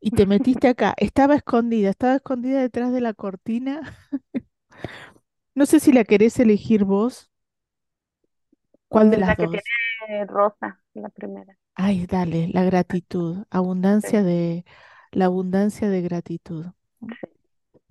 y 0.00 0.12
te 0.12 0.26
metiste 0.26 0.68
acá. 0.70 0.94
Estaba 0.98 1.36
escondida, 1.36 1.90
estaba 1.90 2.16
escondida 2.16 2.60
detrás 2.62 2.92
de 2.92 3.00
la 3.02 3.14
cortina. 3.14 3.80
No 5.54 5.64
sé 5.64 5.80
si 5.80 5.92
la 5.94 6.04
querés 6.04 6.38
elegir 6.40 6.84
vos. 6.84 7.30
¿Cuál 8.88 9.10
de 9.10 9.16
las 9.18 9.34
La 9.34 9.36
que 9.36 9.48
tiene 9.48 9.62
dos? 9.62 9.72
rosa, 10.26 10.80
la 10.94 11.08
primera. 11.08 11.56
Ay, 11.74 12.06
dale, 12.06 12.48
la 12.48 12.64
gratitud, 12.64 13.44
Sí, 14.00 14.08
abundancia 14.10 14.22
de, 14.22 14.64
la 15.12 15.26
abundancia 15.26 15.88
de 15.90 16.02
gratitud. 16.02 16.66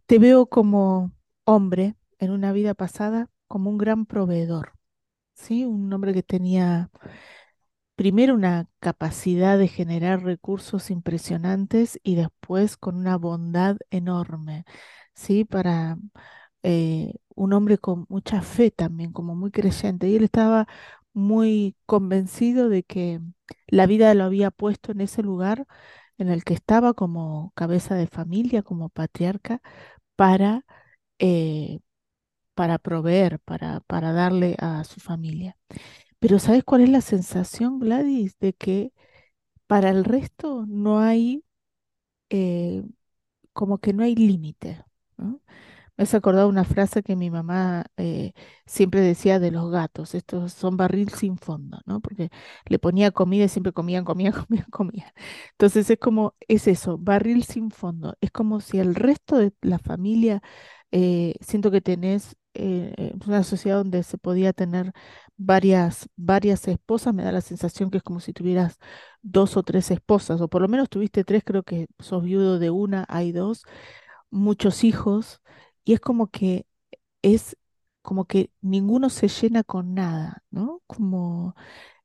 Te 0.06 0.20
veo 0.20 0.48
como 0.48 1.14
hombre 1.46 1.96
en 2.20 2.32
una 2.32 2.52
vida 2.52 2.74
pasada, 2.74 3.30
como 3.48 3.70
un 3.70 3.78
gran 3.78 4.06
proveedor, 4.06 4.74
¿sí? 5.34 5.66
Un 5.66 5.92
hombre 5.94 6.14
que 6.14 6.24
tenía 6.24 6.90
primero 7.96 8.34
una 8.34 8.68
capacidad 8.80 9.58
de 9.58 9.68
generar 9.68 10.24
recursos 10.24 10.90
impresionantes 10.90 12.00
y 12.04 12.16
después 12.16 12.78
con 12.78 12.96
una 12.96 13.18
bondad 13.18 13.78
enorme, 13.92 14.66
¿sí? 15.14 15.46
Para 15.46 15.98
eh, 16.64 17.16
un 17.36 17.54
hombre 17.54 17.78
con 17.78 18.06
mucha 18.10 18.42
fe 18.42 18.72
también, 18.72 19.12
como 19.14 19.36
muy 19.36 19.52
creyente. 19.52 20.10
Y 20.10 20.16
él 20.18 20.24
estaba 20.24 20.68
muy 21.14 21.76
convencido 21.86 22.70
de 22.70 22.84
que 22.84 23.22
la 23.68 23.86
vida 23.88 24.14
lo 24.14 24.24
había 24.26 24.52
puesto 24.52 24.92
en 24.92 25.02
ese 25.02 25.24
lugar 25.24 25.68
en 26.22 26.30
el 26.30 26.44
que 26.44 26.54
estaba 26.54 26.94
como 26.94 27.52
cabeza 27.56 27.96
de 27.96 28.08
familia, 28.08 28.64
como 28.64 28.90
patriarca, 28.90 29.62
para, 30.16 30.66
eh, 31.20 31.80
para 32.56 32.80
proveer, 32.80 33.40
para, 33.40 33.82
para 33.82 34.14
darle 34.14 34.56
a 34.60 34.84
su 34.86 35.00
familia. 35.00 35.58
Pero 36.20 36.40
¿sabes 36.40 36.64
cuál 36.66 36.82
es 36.84 36.90
la 36.90 37.02
sensación, 37.02 37.80
Gladys? 37.80 38.38
De 38.40 38.54
que 38.54 38.94
para 39.68 39.90
el 39.92 40.06
resto 40.06 40.66
no 40.68 41.00
hay, 41.00 41.44
eh, 42.30 42.84
como 43.54 43.80
que 43.80 43.94
no 43.94 44.04
hay 44.04 44.16
límite. 44.16 44.84
Me 45.98 46.04
has 46.04 46.14
acordado 46.16 46.50
una 46.50 46.64
frase 46.64 47.04
que 47.04 47.16
mi 47.16 47.30
mamá 47.30 47.86
eh, 47.98 48.34
siempre 48.66 49.02
decía 49.02 49.40
de 49.40 49.52
los 49.52 49.70
gatos, 49.72 50.16
estos 50.16 50.54
son 50.54 50.78
barril 50.78 51.10
sin 51.10 51.38
fondo, 51.38 51.80
¿no? 51.86 52.00
Porque 52.02 52.30
le 52.68 52.80
ponía 52.80 53.12
comida 53.12 53.46
y 53.46 53.50
siempre 53.50 53.74
comían, 53.74 54.04
comían, 54.06 54.34
comían, 54.48 54.66
comían. 54.72 55.12
Entonces 55.52 55.90
es 55.90 56.00
como, 56.00 56.36
es 56.48 56.68
eso, 56.68 56.98
barril 56.98 57.44
sin 57.44 57.72
fondo. 57.72 58.16
Es 58.22 58.32
como 58.32 58.62
si 58.62 58.80
el 58.80 58.96
resto 58.96 59.38
de 59.38 59.54
la 59.62 59.80
familia, 59.80 60.42
eh, 60.92 61.36
siento 61.42 61.72
que 61.72 61.82
tenés 61.82 62.36
eh, 62.54 63.14
una 63.28 63.44
sociedad 63.44 63.78
donde 63.78 64.04
se 64.04 64.18
podía 64.18 64.54
tener 64.54 64.92
varias, 65.38 66.10
varias 66.16 66.68
esposas, 66.68 67.14
me 67.14 67.24
da 67.24 67.32
la 67.32 67.42
sensación 67.42 67.90
que 67.92 67.98
es 67.98 68.04
como 68.04 68.20
si 68.20 68.34
tuvieras 68.34 68.78
dos 69.22 69.56
o 69.58 69.64
tres 69.64 69.92
esposas, 69.92 70.42
o 70.42 70.48
por 70.50 70.62
lo 70.62 70.68
menos 70.68 70.90
tuviste 70.90 71.24
tres, 71.24 71.44
creo 71.46 71.64
que 71.64 71.88
sos 72.00 72.24
viudo 72.24 72.60
de 72.60 72.70
una, 72.72 73.06
hay 73.10 73.32
dos 73.32 73.64
muchos 74.30 74.84
hijos 74.84 75.42
y 75.84 75.94
es 75.94 76.00
como 76.00 76.30
que 76.32 76.66
es 77.22 77.58
como 78.02 78.26
que 78.26 78.52
ninguno 78.62 79.10
se 79.10 79.28
llena 79.30 79.64
con 79.64 79.94
nada, 79.96 80.44
¿no? 80.52 80.82
Como 80.88 81.56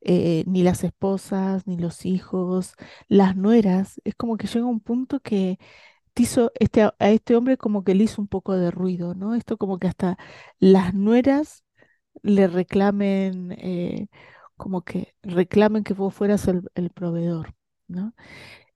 eh, 0.03 0.45
ni 0.47 0.63
las 0.63 0.85
esposas, 0.85 1.67
ni 1.67 1.77
los 1.79 2.07
hijos, 2.07 2.75
las 3.09 3.37
nueras, 3.37 4.01
es 4.05 4.15
como 4.17 4.37
que 4.37 4.47
llega 4.49 4.67
un 4.67 4.81
punto 4.81 5.21
que 5.21 5.59
te 6.15 6.23
hizo 6.25 6.53
este, 6.61 6.83
a 6.85 6.95
este 7.01 7.37
hombre 7.37 7.57
como 7.59 7.85
que 7.85 7.95
le 7.95 8.05
hizo 8.05 8.23
un 8.23 8.29
poco 8.29 8.55
de 8.57 8.71
ruido, 8.71 9.15
¿no? 9.15 9.35
Esto 9.35 9.57
como 9.59 9.79
que 9.79 9.89
hasta 9.89 10.19
las 10.59 10.95
nueras 10.95 11.65
le 12.23 12.47
reclamen, 12.49 13.53
eh, 13.59 14.09
como 14.57 14.83
que 14.85 15.15
reclamen 15.23 15.85
que 15.85 15.95
vos 15.95 16.15
fueras 16.15 16.49
el, 16.49 16.63
el 16.75 16.91
proveedor, 16.91 17.55
¿no? 17.89 18.15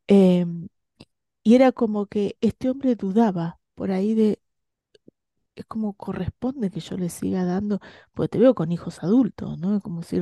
Em, 0.09 0.69
y 1.43 1.55
era 1.55 1.73
como 1.73 2.07
que 2.07 2.37
este 2.41 2.71
hombre 2.71 2.95
dudaba 2.97 3.61
por 3.75 3.91
ahí 3.93 4.15
de, 4.15 4.41
es 5.61 5.67
como 5.67 5.95
corresponde 5.95 6.71
que 6.71 6.81
yo 6.81 6.97
le 6.97 7.09
siga 7.11 7.45
dando, 7.45 7.81
pues 8.15 8.31
te 8.31 8.39
veo 8.39 8.55
con 8.55 8.73
hijos 8.73 9.03
adultos, 9.03 9.59
¿no? 9.59 9.81
Como 9.81 10.03
si 10.03 10.21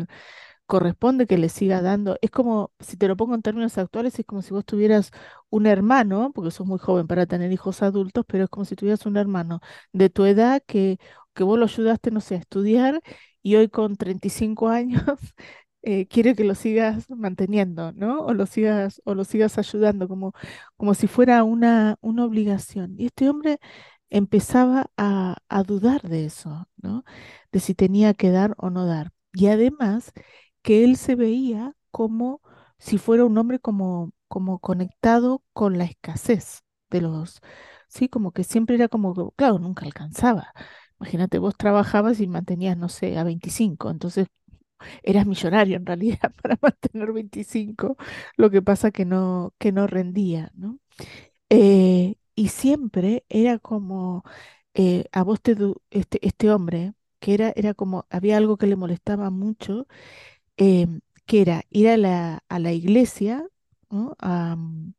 corresponde 0.66 1.26
que 1.26 1.38
le 1.38 1.48
siga 1.48 1.82
dando. 1.82 2.18
Es 2.22 2.30
como, 2.30 2.72
si 2.80 2.96
te 2.96 3.08
lo 3.08 3.16
pongo 3.16 3.34
en 3.34 3.42
términos 3.42 3.78
actuales, 3.78 4.18
es 4.18 4.26
como 4.26 4.42
si 4.42 4.52
vos 4.54 4.64
tuvieras 4.64 5.10
un 5.50 5.66
hermano, 5.66 6.32
porque 6.34 6.50
sos 6.50 6.66
muy 6.66 6.78
joven 6.78 7.06
para 7.06 7.26
tener 7.26 7.52
hijos 7.52 7.82
adultos, 7.82 8.24
pero 8.28 8.44
es 8.44 8.50
como 8.50 8.64
si 8.66 8.76
tuvieras 8.76 9.06
un 9.06 9.16
hermano 9.16 9.60
de 9.92 10.10
tu 10.10 10.24
edad 10.26 10.62
que, 10.66 10.98
que 11.34 11.44
vos 11.44 11.58
lo 11.58 11.64
ayudaste, 11.66 12.10
no 12.10 12.20
sé, 12.20 12.36
a 12.36 12.38
estudiar 12.38 13.00
y 13.42 13.56
hoy 13.56 13.68
con 13.68 13.96
35 13.96 14.68
años 14.68 15.02
eh, 15.82 16.06
quiere 16.06 16.34
que 16.34 16.44
lo 16.44 16.54
sigas 16.54 17.08
manteniendo, 17.10 17.92
¿no? 17.92 18.20
O 18.20 18.34
lo 18.34 18.46
sigas, 18.46 19.00
o 19.04 19.14
lo 19.14 19.24
sigas 19.24 19.58
ayudando, 19.58 20.08
como, 20.08 20.32
como 20.76 20.94
si 20.94 21.06
fuera 21.06 21.44
una, 21.44 21.96
una 22.00 22.24
obligación. 22.24 22.94
Y 22.98 23.06
este 23.06 23.28
hombre 23.30 23.58
empezaba 24.10 24.90
a, 24.96 25.36
a 25.48 25.62
dudar 25.64 26.02
de 26.02 26.24
eso, 26.26 26.68
¿no? 26.82 27.04
De 27.52 27.60
si 27.60 27.74
tenía 27.74 28.14
que 28.14 28.30
dar 28.30 28.54
o 28.58 28.70
no 28.70 28.86
dar. 28.86 29.12
Y 29.32 29.48
además 29.48 30.12
que 30.62 30.84
él 30.84 30.96
se 30.96 31.14
veía 31.14 31.74
como 31.90 32.40
si 32.78 32.98
fuera 32.98 33.24
un 33.24 33.36
hombre 33.38 33.58
como, 33.60 34.12
como 34.28 34.58
conectado 34.60 35.42
con 35.52 35.78
la 35.78 35.84
escasez 35.84 36.62
de 36.90 37.00
los, 37.02 37.40
sí, 37.88 38.08
como 38.08 38.32
que 38.32 38.44
siempre 38.44 38.76
era 38.76 38.88
como, 38.88 39.32
claro, 39.32 39.58
nunca 39.58 39.84
alcanzaba. 39.84 40.52
Imagínate, 41.00 41.38
vos 41.38 41.56
trabajabas 41.56 42.20
y 42.20 42.26
mantenías, 42.26 42.76
no 42.76 42.88
sé, 42.88 43.18
a 43.18 43.24
25, 43.24 43.90
entonces 43.90 44.26
eras 45.02 45.26
millonario 45.26 45.76
en 45.76 45.86
realidad 45.86 46.32
para 46.42 46.58
mantener 46.62 47.12
25, 47.12 47.96
lo 48.36 48.50
que 48.50 48.62
pasa 48.62 48.90
que 48.90 49.04
no, 49.04 49.54
que 49.58 49.72
no 49.72 49.86
rendía, 49.86 50.50
¿no? 50.54 50.78
Eh, 51.50 52.07
y 52.38 52.48
siempre 52.48 53.24
era 53.28 53.58
como, 53.58 54.24
eh, 54.74 55.06
a 55.12 55.22
vos 55.24 55.40
te, 55.42 55.56
este, 55.90 56.26
este 56.26 56.50
hombre, 56.52 56.94
que 57.20 57.34
era, 57.34 57.52
era 57.56 57.74
como, 57.74 58.06
había 58.10 58.36
algo 58.38 58.56
que 58.58 58.66
le 58.68 58.76
molestaba 58.76 59.30
mucho, 59.30 59.86
em, 60.56 61.00
que 61.26 61.42
era 61.42 61.64
ir 61.70 61.88
a 61.88 61.96
la, 61.96 62.44
a 62.48 62.58
la 62.60 62.72
iglesia, 62.72 63.46
¿no? 63.90 64.16
A, 64.20 64.56
mm, 64.56 64.94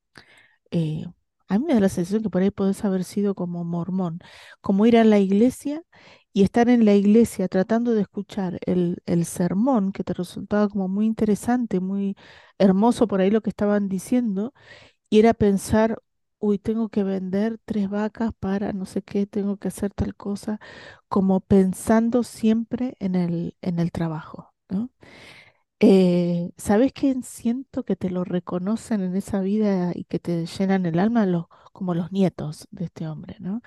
eh, 0.72 1.06
a 1.48 1.60
mí 1.60 1.66
me 1.66 1.74
da 1.74 1.80
la 1.80 1.90
sensación 1.90 2.24
que 2.24 2.30
por 2.30 2.42
ahí 2.42 2.52
podés 2.52 2.84
haber 2.86 3.04
sido 3.04 3.36
como 3.36 3.64
mormón, 3.64 4.20
como 4.62 4.86
ir 4.86 4.98
a 4.98 5.04
la 5.04 5.20
iglesia 5.20 5.84
y 6.34 6.44
estar 6.44 6.70
en 6.70 6.86
la 6.86 6.94
iglesia 6.96 7.48
tratando 7.48 7.94
de 7.94 8.02
escuchar 8.02 8.60
el, 8.66 9.02
el 9.08 9.26
sermón, 9.26 9.92
que 9.92 10.04
te 10.04 10.14
resultaba 10.14 10.70
como 10.70 10.88
muy 10.88 11.06
interesante, 11.08 11.80
muy 11.80 12.16
hermoso 12.60 13.08
por 13.08 13.22
ahí 13.22 13.32
lo 13.32 13.42
que 13.42 13.50
estaban 13.50 13.90
diciendo, 13.90 14.54
y 15.10 15.20
era 15.20 15.34
pensar, 15.34 16.02
uy, 16.40 16.60
tengo 16.60 16.90
que 16.90 17.04
vender 17.04 17.60
tres 17.66 17.90
vacas 17.90 18.32
para 18.40 18.74
no 18.74 18.86
sé 18.86 19.02
qué, 19.04 19.26
tengo 19.28 19.58
que 19.58 19.70
hacer 19.70 19.94
tal 19.94 20.16
cosa, 20.16 20.60
como 21.10 21.42
pensando 21.42 22.24
siempre 22.24 22.96
en 23.00 23.16
el, 23.16 23.58
en 23.62 23.80
el 23.80 23.92
trabajo, 23.92 24.54
¿no? 24.70 24.92
Eh, 25.82 26.52
¿sabes 26.58 26.92
qué 26.94 27.16
siento 27.24 27.84
que 27.84 27.96
te 27.96 28.10
lo 28.10 28.24
reconocen 28.26 29.02
en 29.02 29.16
esa 29.16 29.40
vida 29.42 29.92
y 29.96 30.04
que 30.06 30.20
te 30.20 30.46
llenan 30.46 30.86
el 30.86 31.00
alma? 31.00 31.26
Como 31.74 31.94
los 31.94 32.12
nietos 32.12 32.68
de 32.72 32.86
este 32.86 33.08
hombre, 33.08 33.38
¿no? 33.40 33.62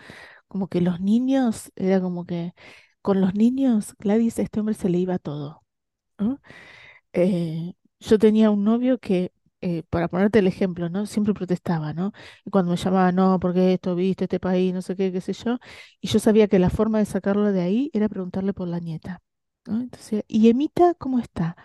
Como 0.49 0.69
que 0.69 0.81
los 0.83 1.01
niños, 1.01 1.73
era 1.77 2.01
como 2.01 2.27
que 2.27 2.55
con 3.03 3.21
los 3.21 3.35
niños, 3.35 3.95
Gladys, 3.99 4.39
este 4.41 4.61
hombre 4.61 4.75
se 4.77 4.89
le 4.91 4.99
iba 4.99 5.19
todo. 5.19 5.63
Eh, 7.13 7.75
yo 8.01 8.19
tenía 8.19 8.51
un 8.51 8.65
novio 8.65 8.99
que, 8.99 9.33
eh, 9.63 9.83
para 9.91 10.09
ponerte 10.09 10.41
el 10.41 10.47
ejemplo, 10.49 10.91
¿no? 10.91 11.07
Siempre 11.07 11.35
protestaba, 11.35 11.95
¿no? 11.95 12.13
Y 12.45 12.51
cuando 12.51 12.71
me 12.73 12.77
llamaba, 12.77 13.13
no, 13.13 13.41
porque 13.41 13.75
esto, 13.75 13.95
viste, 13.97 14.25
este 14.25 14.41
país, 14.41 14.75
no 14.75 14.83
sé 14.83 14.97
qué, 14.97 15.13
qué 15.13 15.21
sé 15.23 15.33
yo, 15.35 15.59
y 16.01 16.09
yo 16.09 16.19
sabía 16.21 16.49
que 16.49 16.59
la 16.59 16.71
forma 16.71 16.99
de 16.99 17.07
sacarlo 17.07 17.53
de 17.53 17.63
ahí 17.63 17.91
era 17.95 18.09
preguntarle 18.09 18.53
por 18.55 18.69
la 18.69 18.81
nieta. 18.81 19.23
Entonces, 19.67 20.25
¿y 20.29 20.49
Emita 20.51 20.95
cómo 20.95 21.19
está? 21.21 21.57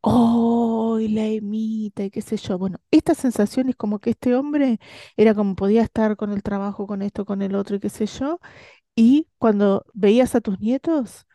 Oh, 0.00 0.98
la 1.00 1.26
Emita, 1.26 2.02
y 2.04 2.10
qué 2.10 2.22
sé 2.22 2.36
yo. 2.36 2.58
Bueno, 2.58 2.78
esta 2.90 3.14
sensación 3.14 3.68
es 3.68 3.76
como 3.76 4.00
que 4.00 4.10
este 4.10 4.34
hombre 4.34 4.80
era 5.16 5.34
como 5.34 5.54
podía 5.54 5.82
estar 5.82 6.16
con 6.16 6.32
el 6.32 6.42
trabajo, 6.42 6.86
con 6.86 7.02
esto, 7.02 7.24
con 7.24 7.40
el 7.42 7.54
otro, 7.54 7.76
y 7.76 7.80
qué 7.80 7.88
sé 7.90 8.06
yo, 8.06 8.40
y 8.96 9.28
cuando 9.38 9.84
veías 9.94 10.34
a 10.36 10.40
tus 10.42 10.60
nietos, 10.60 11.26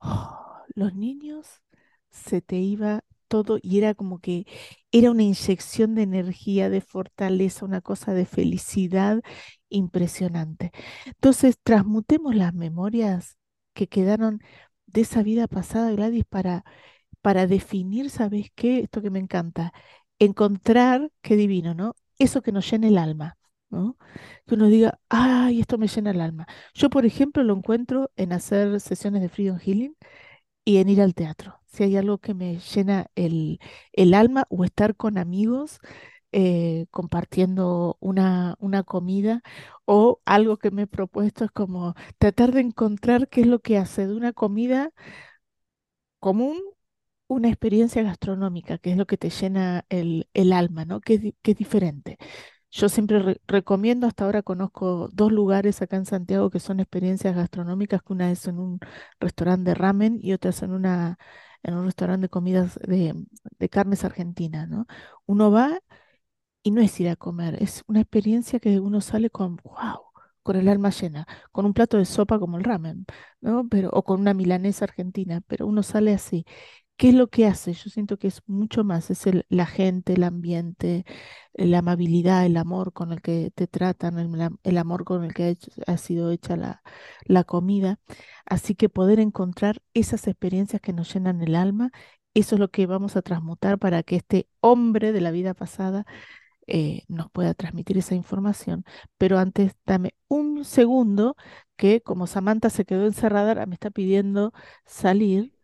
Oh, 0.00 0.36
los 0.74 0.94
niños 0.94 1.62
se 2.10 2.42
te 2.42 2.56
iba 2.58 3.04
todo 3.30 3.58
y 3.62 3.78
era 3.78 3.94
como 3.94 4.20
que 4.20 4.46
era 4.92 5.10
una 5.12 5.22
inyección 5.24 5.94
de 5.94 6.02
energía, 6.02 6.70
de 6.70 6.82
fortaleza, 6.82 7.64
una 7.64 7.80
cosa 7.82 8.14
de 8.14 8.26
felicidad 8.26 9.22
impresionante. 9.70 10.72
Entonces, 11.06 11.58
transmutemos 11.62 12.34
las 12.36 12.54
memorias 12.54 13.38
que 13.74 13.88
quedaron 13.88 14.40
de 14.86 15.02
esa 15.02 15.22
vida 15.22 15.46
pasada, 15.48 15.92
Gladys, 15.92 16.24
para, 16.28 16.64
para 17.22 17.46
definir, 17.46 18.10
¿sabes 18.10 18.48
qué? 18.54 18.80
Esto 18.80 19.02
que 19.02 19.10
me 19.10 19.18
encanta, 19.20 19.72
encontrar, 20.18 21.10
qué 21.22 21.36
divino, 21.36 21.74
¿no? 21.74 21.94
Eso 22.18 22.42
que 22.42 22.52
nos 22.52 22.70
llena 22.70 22.88
el 22.88 22.98
alma. 22.98 23.36
¿no? 23.70 23.96
Que 24.46 24.54
uno 24.56 24.66
diga, 24.68 24.98
ay, 25.08 25.60
esto 25.60 25.78
me 25.78 25.86
llena 25.88 26.10
el 26.10 26.20
alma. 26.20 26.46
Yo, 26.74 26.90
por 26.90 27.06
ejemplo, 27.06 27.42
lo 27.44 27.54
encuentro 27.56 28.10
en 28.16 28.32
hacer 28.32 28.80
sesiones 28.80 29.22
de 29.22 29.28
Freedom 29.28 29.58
Healing 29.58 29.96
y 30.64 30.78
en 30.78 30.88
ir 30.90 31.02
al 31.02 31.14
teatro. 31.14 31.59
Si 31.72 31.84
hay 31.84 31.96
algo 31.96 32.18
que 32.18 32.34
me 32.34 32.58
llena 32.58 33.06
el, 33.14 33.60
el 33.92 34.14
alma 34.14 34.46
o 34.50 34.64
estar 34.64 34.96
con 34.96 35.18
amigos 35.18 35.78
eh, 36.32 36.86
compartiendo 36.90 37.96
una, 38.00 38.56
una 38.60 38.82
comida 38.84 39.42
o 39.84 40.20
algo 40.24 40.58
que 40.58 40.70
me 40.70 40.82
he 40.82 40.86
propuesto 40.86 41.44
es 41.44 41.50
como 41.50 41.94
tratar 42.18 42.52
de 42.52 42.60
encontrar 42.60 43.28
qué 43.28 43.42
es 43.42 43.46
lo 43.48 43.60
que 43.60 43.78
hace 43.78 44.06
de 44.06 44.14
una 44.16 44.32
comida 44.32 44.92
común 46.18 46.58
una 47.28 47.48
experiencia 47.48 48.02
gastronómica, 48.04 48.78
que 48.78 48.92
es 48.92 48.98
lo 48.98 49.06
que 49.06 49.16
te 49.18 49.30
llena 49.30 49.84
el, 49.90 50.28
el 50.34 50.52
alma, 50.52 50.84
¿no? 50.84 51.00
Que 51.00 51.14
es, 51.44 51.56
diferente. 51.58 52.18
Yo 52.70 52.88
siempre 52.90 53.20
re- 53.20 53.42
recomiendo, 53.48 54.06
hasta 54.08 54.24
ahora 54.26 54.42
conozco 54.44 55.08
dos 55.12 55.32
lugares 55.32 55.82
acá 55.82 55.96
en 55.96 56.06
Santiago 56.06 56.50
que 56.50 56.60
son 56.60 56.80
experiencias 56.80 57.36
gastronómicas, 57.36 58.02
que 58.02 58.12
una 58.14 58.30
es 58.32 58.46
en 58.48 58.58
un 58.60 58.80
restaurante 59.20 59.70
de 59.72 59.74
ramen 59.76 60.20
y 60.22 60.34
otra 60.34 60.50
es 60.50 60.62
en 60.62 60.72
una, 60.74 61.18
en 61.62 61.74
un 61.74 61.84
restaurante 61.86 62.24
de 62.26 62.28
comidas 62.30 62.78
de, 62.86 63.14
de 63.58 63.68
carnes 63.68 64.04
argentinas, 64.04 64.68
¿no? 64.68 64.86
Uno 65.26 65.50
va 65.50 65.80
y 66.62 66.70
no 66.72 66.80
es 66.82 66.98
ir 67.00 67.08
a 67.08 67.16
comer, 67.16 67.62
es 67.62 67.82
una 67.86 68.00
experiencia 68.00 68.60
que 68.60 68.80
uno 68.80 69.00
sale 69.00 69.30
con, 69.30 69.56
wow, 69.64 70.00
con 70.42 70.56
el 70.56 70.68
alma 70.68 70.90
llena, 70.90 71.26
con 71.52 71.64
un 71.66 71.72
plato 71.74 71.96
de 71.98 72.04
sopa 72.04 72.38
como 72.38 72.58
el 72.58 72.64
ramen, 72.64 73.06
¿no? 73.40 73.68
Pero, 73.68 73.90
o 73.92 74.02
con 74.04 74.20
una 74.20 74.34
milanesa 74.34 74.84
argentina, 74.84 75.42
pero 75.46 75.66
uno 75.66 75.82
sale 75.82 76.12
así. 76.14 76.44
¿Qué 77.00 77.08
es 77.08 77.14
lo 77.14 77.28
que 77.28 77.46
hace? 77.46 77.72
Yo 77.72 77.88
siento 77.88 78.18
que 78.18 78.28
es 78.28 78.42
mucho 78.46 78.84
más, 78.84 79.10
es 79.10 79.24
la 79.48 79.64
gente, 79.64 80.12
el 80.12 80.22
ambiente, 80.22 81.06
la 81.54 81.78
amabilidad, 81.78 82.44
el 82.44 82.58
amor 82.58 82.92
con 82.92 83.10
el 83.12 83.22
que 83.22 83.50
te 83.54 83.66
tratan, 83.66 84.18
el, 84.62 84.78
amor 84.78 85.04
con 85.04 85.24
el 85.24 85.32
que 85.32 85.56
ha, 85.86 85.96
sido 85.96 86.30
hecha 86.30 86.56
la, 86.58 87.44
comida. 87.44 87.98
Así 88.44 88.74
que 88.74 88.90
poder 88.90 89.18
encontrar 89.18 89.80
esas 89.94 90.26
experiencias 90.28 90.82
que 90.82 90.92
nos 90.92 91.14
llenan 91.14 91.40
el 91.40 91.54
alma, 91.54 91.90
eso 92.34 92.56
es 92.56 92.60
lo 92.60 92.70
que 92.70 92.84
vamos 92.86 93.16
a 93.16 93.22
transmutar 93.22 93.78
para 93.78 94.02
que 94.02 94.16
este 94.16 94.48
hombre 94.60 95.12
de 95.12 95.22
la 95.22 95.30
vida 95.30 95.54
pasada 95.54 96.04
eh, 96.66 97.04
nos 97.08 97.30
pueda 97.30 97.54
transmitir 97.54 97.96
esa 97.98 98.14
información. 98.14 98.84
Pero 99.18 99.38
antes, 99.38 99.72
dame 99.86 100.14
un 100.28 100.66
segundo 100.66 101.34
que 101.76 102.02
como 102.02 102.26
Samantha 102.26 102.68
se 102.70 102.84
quedó 102.84 103.06
encerrada, 103.06 103.64
me 103.66 103.74
está 103.74 103.90
pidiendo 103.90 104.52
salir. 104.84 105.54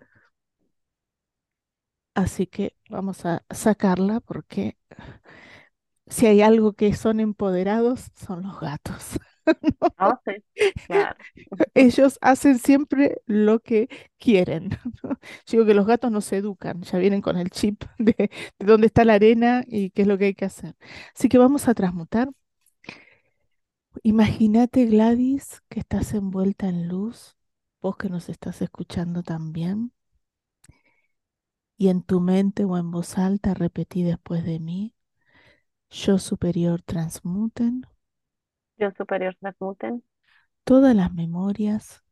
Así 2.17 2.47
que 2.49 2.75
vamos 2.91 3.25
a 3.27 3.45
sacarla 3.51 4.21
porque 4.21 4.77
si 6.09 6.27
hay 6.27 6.43
algo 6.43 6.73
que 6.75 6.95
son 6.95 7.21
empoderados, 7.21 8.11
son 8.17 8.43
los 8.43 8.61
gatos. 8.61 9.19
Sí, 10.25 10.43
claro. 10.89 11.19
Ellos 11.75 12.19
hacen 12.21 12.59
siempre 12.59 13.23
lo 13.27 13.61
que 13.61 13.89
quieren. 14.19 14.71
¿no? 15.03 15.11
Yo 15.11 15.19
digo 15.53 15.67
que 15.67 15.75
los 15.75 15.87
gatos 15.87 16.11
no 16.11 16.21
se 16.21 16.39
educan, 16.39 16.83
ya 16.83 16.99
vienen 16.99 17.23
con 17.23 17.37
el 17.39 17.51
chip 17.51 17.85
de, 17.99 18.15
de 18.59 18.67
dónde 18.67 18.87
está 18.89 19.05
la 19.05 19.15
arena 19.15 19.65
y 19.67 19.91
qué 19.91 20.03
es 20.03 20.09
lo 20.09 20.19
que 20.19 20.27
hay 20.27 20.35
que 20.35 20.47
hacer. 20.47 20.77
Así 21.15 21.29
que 21.29 21.39
vamos 21.39 21.69
a 21.69 21.75
transmutar. 21.75 22.29
Imagínate, 24.05 24.87
Gladys, 24.87 25.63
que 25.69 25.81
estás 25.81 26.15
envuelta 26.15 26.69
en 26.69 26.89
luz, 26.89 27.37
vos 27.83 27.97
que 27.99 28.09
nos 28.09 28.29
estás 28.31 28.63
escuchando 28.63 29.23
también, 29.23 29.93
y 31.77 31.89
en 31.89 32.03
tu 32.03 32.21
mente 32.21 32.65
o 32.65 32.77
en 32.79 32.91
voz 32.91 33.19
alta 33.19 33.55
repetí 33.55 34.03
después 34.03 34.45
de 34.45 34.61
mí. 34.61 34.95
Yo 35.91 36.19
superior 36.19 36.83
transmuten, 36.83 37.87
yo 38.79 38.91
superior 38.93 39.35
transmuten. 39.41 40.05
Todas 40.65 40.95
las 40.95 41.13
memorias. 41.15 42.05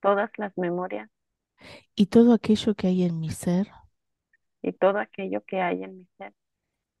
Todas 0.00 0.30
las 0.36 0.56
memorias. 0.56 1.10
Y 1.94 2.06
todo 2.06 2.32
aquello 2.32 2.74
que 2.74 2.86
hay 2.86 3.04
en 3.04 3.20
mi 3.20 3.30
ser. 3.30 3.68
Y 4.62 4.72
todo 4.72 4.98
aquello 4.98 5.42
que 5.44 5.60
hay 5.60 5.82
en 5.82 5.98
mi 5.98 6.06
ser. 6.16 6.32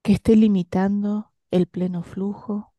Que 0.02 0.12
esté 0.12 0.36
limitando 0.36 1.32
el 1.50 1.66
pleno 1.66 2.02
flujo. 2.02 2.74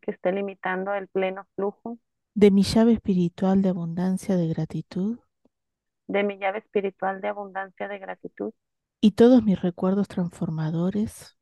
Que 0.00 0.12
esté 0.12 0.32
limitando 0.32 0.94
el 0.94 1.06
pleno 1.06 1.46
flujo. 1.54 1.98
De 2.34 2.50
mi 2.50 2.62
llave 2.62 2.92
espiritual 2.94 3.62
de 3.62 3.68
abundancia 3.68 4.36
de 4.36 4.48
gratitud 4.48 5.20
de 6.10 6.24
mi 6.24 6.38
llave 6.38 6.58
espiritual 6.58 7.20
de 7.20 7.28
abundancia 7.28 7.86
de 7.86 7.98
gratitud, 7.98 8.52
y 9.00 9.12
todos 9.12 9.42
mis 9.42 9.60
recuerdos 9.60 10.08
transformadores. 10.08 11.38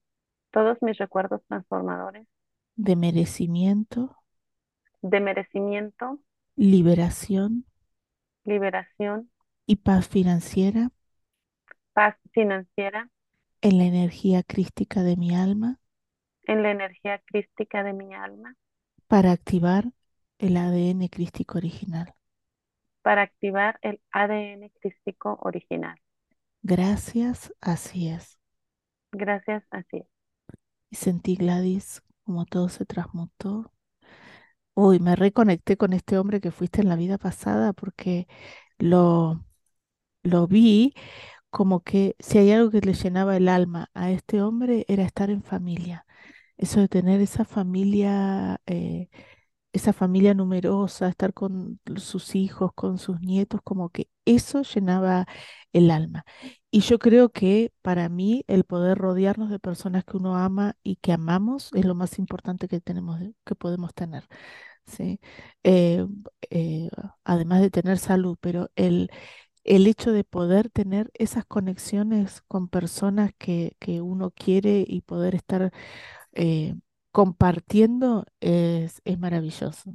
Todos 0.53 0.79
mis 0.81 0.97
recuerdos 0.99 1.43
transformadores. 1.49 2.27
De 2.77 2.95
merecimiento, 2.95 4.17
de 5.03 5.21
merecimiento, 5.21 6.21
liberación. 6.55 7.65
Liberación, 8.45 9.31
y 9.67 9.77
paz 9.77 10.09
financiera. 10.09 10.91
Paz 11.93 12.17
financiera. 12.33 13.11
En 13.61 13.79
la 13.79 13.85
energía 13.85 14.43
crística 14.43 15.03
de 15.03 15.17
mi 15.17 15.35
alma. 15.35 15.81
En 16.45 16.63
la 16.63 16.71
energía 16.71 17.21
crística 17.27 17.83
de 17.83 17.93
mi 17.93 18.15
alma. 18.15 18.55
Para 19.09 19.33
activar 19.33 19.87
el 20.39 20.57
ADN 20.57 21.09
crístico 21.09 21.59
original. 21.59 22.15
Para 23.09 23.23
activar 23.23 23.79
el 23.81 24.03
ADN 24.13 24.71
crístico 24.83 25.39
original. 25.41 25.99
Gracias, 26.61 27.55
así 27.63 28.09
es. 28.09 28.39
Gracias, 29.13 29.65
así 29.71 29.97
es. 29.97 30.07
Y 30.91 30.97
sentí, 30.97 31.35
Gladys, 31.37 32.03
como 32.25 32.45
todo 32.45 32.69
se 32.69 32.85
transmutó. 32.85 33.73
Uy, 34.75 34.99
me 34.99 35.17
reconecté 35.17 35.79
con 35.79 35.95
este 35.95 36.19
hombre 36.19 36.43
que 36.43 36.51
fuiste 36.51 36.83
en 36.83 36.91
la 36.91 36.97
vida 36.97 37.17
pasada 37.17 37.73
porque 37.73 38.29
lo, 38.77 39.43
lo 40.23 40.47
vi 40.47 40.93
como 41.49 41.81
que 41.81 42.15
si 42.19 42.37
hay 42.37 42.53
algo 42.53 42.71
que 42.71 42.83
le 42.83 42.93
llenaba 42.93 43.39
el 43.39 43.49
alma 43.49 43.91
a 43.95 44.11
este 44.11 44.43
hombre 44.43 44.85
era 44.87 45.03
estar 45.05 45.31
en 45.31 45.43
familia. 45.43 46.05
Eso 46.59 46.81
de 46.81 46.89
tener 46.89 47.23
esa 47.23 47.47
familia, 47.47 48.61
eh, 48.67 49.09
esa 49.79 49.93
familia 49.93 50.35
numerosa, 50.35 51.09
estar 51.09 51.33
con 51.35 51.81
sus 51.97 52.35
hijos, 52.35 52.73
con 52.75 52.99
sus 52.99 53.21
nietos, 53.21 53.61
como 53.65 53.91
que 53.91 54.09
eso 54.25 54.63
llenaba 54.63 55.27
el 55.73 55.91
alma. 55.91 56.25
Y 56.71 56.81
yo 56.81 56.99
creo 56.99 57.31
que 57.31 57.73
para 57.83 58.09
mí 58.09 58.45
el 58.49 58.65
poder 58.65 58.99
rodearnos 58.99 59.51
de 59.51 59.59
personas 59.59 60.05
que 60.05 60.17
uno 60.17 60.37
ama 60.37 60.77
y 60.83 60.97
que 60.97 61.13
amamos 61.13 61.71
es 61.75 61.85
lo 61.85 61.95
más 61.95 62.19
importante 62.19 62.69
que 62.69 62.81
tenemos, 62.81 63.21
que 63.45 63.55
podemos 63.55 63.95
tener. 63.95 64.27
¿sí? 64.87 65.21
Eh, 65.65 66.07
eh, 66.51 66.89
además 67.25 67.61
de 67.61 67.71
tener 67.71 67.99
salud, 67.99 68.37
pero 68.41 68.71
el, 68.77 69.11
el 69.65 69.87
hecho 69.87 70.13
de 70.13 70.25
poder 70.25 70.71
tener 70.71 71.11
esas 71.15 71.45
conexiones 71.47 72.43
con 72.49 72.69
personas 72.69 73.33
que, 73.39 73.77
que 73.81 74.01
uno 74.03 74.31
quiere 74.31 74.85
y 74.87 75.03
poder 75.03 75.35
estar 75.35 75.73
eh, 76.35 76.75
compartiendo 77.19 78.27
es, 78.41 79.01
es 79.05 79.19
maravilloso. 79.19 79.95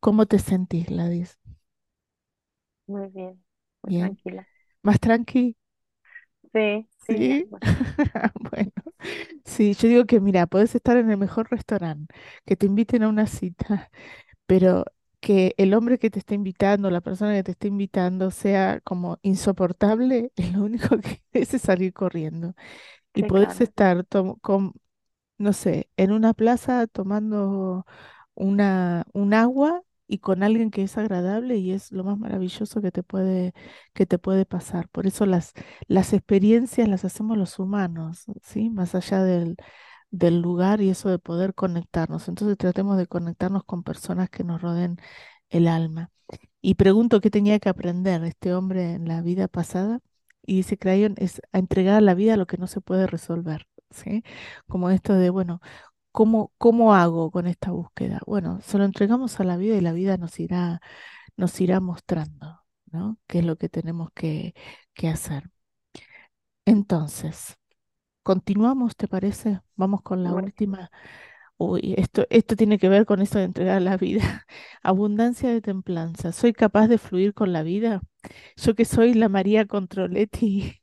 ¿Cómo 0.00 0.26
te 0.26 0.38
sentís, 0.38 0.86
Gladys? 0.86 1.38
Muy 2.86 3.08
bien, 3.08 3.44
muy 3.82 3.90
Bien. 3.90 4.18
tranquila. 4.32 4.48
¿Más 4.82 5.00
tranqui? 5.00 5.56
Sí, 6.52 6.88
sí, 7.06 7.46
bueno, 8.34 8.72
sí, 9.44 9.74
yo 9.74 9.88
digo 9.88 10.04
que 10.06 10.20
mira, 10.20 10.46
podés 10.46 10.74
estar 10.74 10.96
en 10.96 11.10
el 11.10 11.16
mejor 11.18 11.50
restaurante, 11.50 12.14
que 12.46 12.56
te 12.56 12.66
inviten 12.66 13.02
a 13.02 13.08
una 13.08 13.26
cita, 13.26 13.90
pero 14.46 14.84
que 15.20 15.54
el 15.58 15.74
hombre 15.74 15.98
que 15.98 16.10
te 16.10 16.18
está 16.20 16.34
invitando, 16.34 16.90
la 16.90 17.00
persona 17.02 17.34
que 17.34 17.44
te 17.44 17.52
está 17.52 17.68
invitando 17.68 18.30
sea 18.32 18.80
como 18.82 19.18
insoportable, 19.22 20.32
es 20.36 20.52
lo 20.54 20.64
único 20.64 20.98
que 21.00 21.22
es 21.32 21.50
salir 21.62 21.92
corriendo. 21.92 22.54
Y 23.14 23.22
sí, 23.22 23.24
podés 23.24 23.60
claro, 23.60 23.62
estar 23.62 24.06
con, 24.42 24.74
no 25.42 25.52
sé, 25.52 25.90
en 25.96 26.12
una 26.12 26.34
plaza 26.34 26.86
tomando 26.86 27.86
una, 28.34 29.06
un 29.12 29.34
agua 29.34 29.82
y 30.06 30.18
con 30.18 30.42
alguien 30.42 30.70
que 30.70 30.82
es 30.82 30.98
agradable 30.98 31.56
y 31.56 31.72
es 31.72 31.92
lo 31.92 32.04
más 32.04 32.18
maravilloso 32.18 32.82
que 32.82 32.92
te 32.92 33.02
puede, 33.02 33.54
que 33.94 34.06
te 34.06 34.18
puede 34.18 34.46
pasar. 34.46 34.88
Por 34.90 35.06
eso 35.06 35.26
las, 35.26 35.52
las 35.88 36.12
experiencias 36.12 36.88
las 36.88 37.04
hacemos 37.04 37.38
los 37.38 37.58
humanos, 37.58 38.24
¿sí? 38.42 38.70
Más 38.70 38.94
allá 38.94 39.22
del, 39.24 39.56
del 40.10 40.40
lugar 40.40 40.80
y 40.80 40.90
eso 40.90 41.08
de 41.10 41.18
poder 41.18 41.54
conectarnos. 41.54 42.28
Entonces 42.28 42.56
tratemos 42.58 42.96
de 42.98 43.06
conectarnos 43.06 43.64
con 43.64 43.82
personas 43.82 44.30
que 44.30 44.44
nos 44.44 44.62
rodeen 44.62 44.98
el 45.50 45.68
alma. 45.68 46.10
Y 46.60 46.74
pregunto 46.76 47.20
qué 47.20 47.30
tenía 47.30 47.58
que 47.60 47.68
aprender 47.68 48.24
este 48.24 48.54
hombre 48.54 48.92
en 48.94 49.08
la 49.08 49.22
vida 49.22 49.48
pasada. 49.48 50.00
Y 50.44 50.56
dice 50.56 50.78
Crayon, 50.78 51.14
es 51.18 51.40
a 51.52 51.58
entregar 51.58 51.96
a 51.96 52.00
la 52.00 52.14
vida 52.14 52.36
lo 52.36 52.46
que 52.46 52.58
no 52.58 52.66
se 52.66 52.80
puede 52.80 53.06
resolver, 53.06 53.66
¿sí? 53.92 54.24
Como 54.68 54.90
esto 54.90 55.14
de, 55.14 55.30
bueno, 55.30 55.60
¿cómo, 56.12 56.52
cómo 56.58 56.94
hago 56.94 57.30
con 57.30 57.46
esta 57.46 57.70
búsqueda? 57.72 58.20
Bueno, 58.26 58.60
se 58.62 58.78
lo 58.78 58.84
entregamos 58.84 59.40
a 59.40 59.44
la 59.44 59.56
vida 59.56 59.76
y 59.76 59.80
la 59.80 59.92
vida 59.92 60.16
nos 60.18 60.40
irá, 60.40 60.80
nos 61.36 61.60
irá 61.60 61.80
mostrando, 61.80 62.60
¿no? 62.92 63.18
¿Qué 63.28 63.40
es 63.40 63.44
lo 63.46 63.56
que 63.56 63.68
tenemos 63.68 64.10
que, 64.14 64.54
que 64.94 65.08
hacer? 65.08 65.50
Entonces, 66.64 67.56
continuamos, 68.22 68.96
¿te 68.96 69.08
parece? 69.08 69.60
Vamos 69.76 70.02
con 70.02 70.24
la 70.24 70.34
última. 70.34 70.90
Uy, 71.58 71.94
esto, 71.98 72.26
esto 72.30 72.56
tiene 72.56 72.78
que 72.78 72.88
ver 72.88 73.06
con 73.06 73.22
esto 73.22 73.38
de 73.38 73.44
entregar 73.46 73.82
la 73.82 73.96
vida. 73.96 74.46
Abundancia 74.82 75.50
de 75.50 75.62
templanza. 75.62 76.32
¿Soy 76.32 76.52
capaz 76.54 76.88
de 76.88 76.98
fluir 76.98 77.34
con 77.34 77.52
la 77.52 77.62
vida? 77.62 78.02
Yo 78.56 78.74
que 78.74 78.84
soy 78.84 79.14
la 79.14 79.28
María 79.28 79.66
Controletti 79.66 80.81